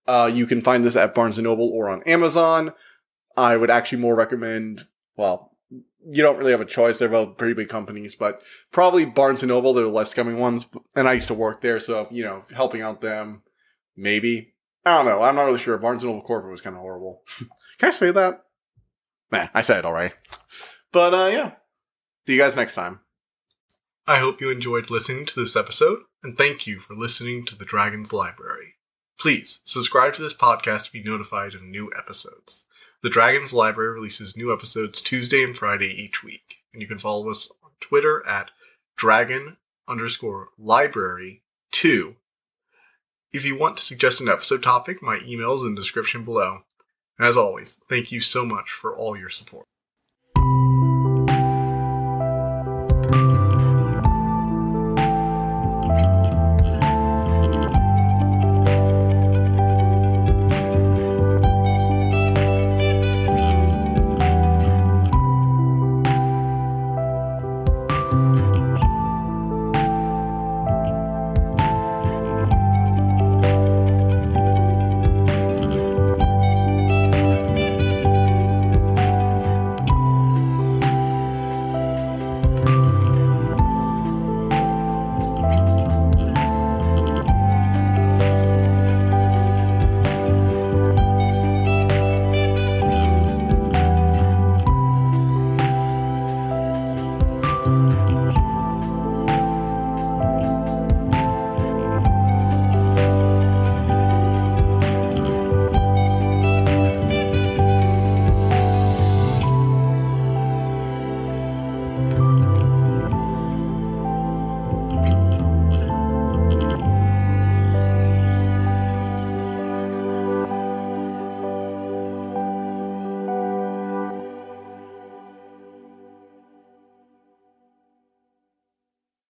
Uh, 0.08 0.32
you 0.34 0.48
can 0.48 0.62
find 0.62 0.84
this 0.84 0.96
at 0.96 1.14
Barnes 1.14 1.38
& 1.38 1.40
Noble 1.40 1.70
or 1.70 1.90
on 1.90 2.02
Amazon. 2.04 2.74
I 3.38 3.56
would 3.56 3.70
actually 3.70 4.00
more 4.00 4.16
recommend, 4.16 4.88
well, 5.16 5.56
you 6.10 6.24
don't 6.24 6.38
really 6.38 6.52
have 6.52 6.62
a 6.62 6.66
choice. 6.66 6.98
They're 6.98 7.08
both 7.08 7.38
pretty 7.38 7.54
big 7.54 7.70
companies, 7.70 8.16
but 8.16 8.42
probably 8.72 9.06
Barnes 9.06 9.44
& 9.44 9.44
Noble. 9.44 9.74
They're 9.74 9.86
the 9.86 9.92
less 9.92 10.14
coming 10.14 10.40
ones. 10.40 10.66
And 10.96 11.08
I 11.08 11.14
used 11.14 11.28
to 11.28 11.34
work 11.34 11.62
there. 11.62 11.80
So, 11.80 12.08
you 12.10 12.24
know, 12.24 12.44
helping 12.54 12.82
out 12.82 13.02
them, 13.02 13.44
maybe. 13.96 14.56
I 14.86 14.98
don't 14.98 15.06
know. 15.06 15.22
I'm 15.22 15.36
not 15.36 15.44
really 15.44 15.60
sure. 15.60 15.78
Barnes 15.78 16.04
& 16.04 16.06
Noble 16.06 16.22
corporate 16.22 16.52
was 16.52 16.62
kind 16.62 16.76
of 16.76 16.82
horrible. 16.82 17.22
can 17.78 17.90
I 17.90 17.92
say 17.92 18.12
that? 18.12 18.44
Nah, 19.32 19.48
I 19.54 19.62
said 19.62 19.80
it 19.80 19.86
already. 19.86 20.14
But, 20.92 21.14
uh, 21.14 21.28
yeah. 21.28 21.52
See 22.26 22.34
you 22.34 22.42
guys 22.42 22.56
next 22.56 22.76
time. 22.76 23.02
I 24.08 24.20
hope 24.20 24.40
you 24.40 24.50
enjoyed 24.50 24.90
listening 24.90 25.26
to 25.26 25.40
this 25.40 25.58
episode, 25.58 26.00
and 26.24 26.38
thank 26.38 26.66
you 26.66 26.80
for 26.80 26.96
listening 26.96 27.46
to 27.46 27.56
the 27.56 27.66
Dragon's 27.66 28.14
Library. 28.14 28.76
Please 29.20 29.60
subscribe 29.66 30.14
to 30.14 30.22
this 30.22 30.34
podcast 30.34 30.86
to 30.86 30.92
be 30.94 31.04
notified 31.04 31.54
of 31.54 31.62
new 31.62 31.92
episodes. 31.98 32.64
The 33.04 33.10
Dragon's 33.10 33.54
Library 33.54 33.94
releases 33.94 34.36
new 34.36 34.52
episodes 34.52 35.02
Tuesday 35.02 35.44
and 35.44 35.56
Friday 35.56 35.90
each 35.90 36.24
week, 36.24 36.58
and 36.74 36.82
you 36.82 36.88
can 36.88 36.98
follow 36.98 37.30
us 37.30 37.52
on 37.64 37.70
Twitter 37.80 38.26
at 38.26 38.50
dragon 38.96 39.58
underscore 39.88 40.50
library 40.58 41.44
2. 41.74 42.16
If 43.32 43.46
you 43.46 43.56
want 43.56 43.78
to 43.78 43.84
suggest 43.84 44.20
an 44.20 44.30
episode 44.30 44.64
topic, 44.64 45.04
my 45.04 45.20
email 45.24 45.54
is 45.54 45.64
in 45.64 45.76
the 45.76 45.82
description 45.82 46.24
below. 46.24 46.64
And 47.20 47.28
As 47.28 47.38
always, 47.38 47.76
thank 47.88 48.12
you 48.12 48.20
so 48.20 48.46
much 48.46 48.72
for 48.72 48.96
all 48.96 49.16
your 49.16 49.30
support. 49.30 49.68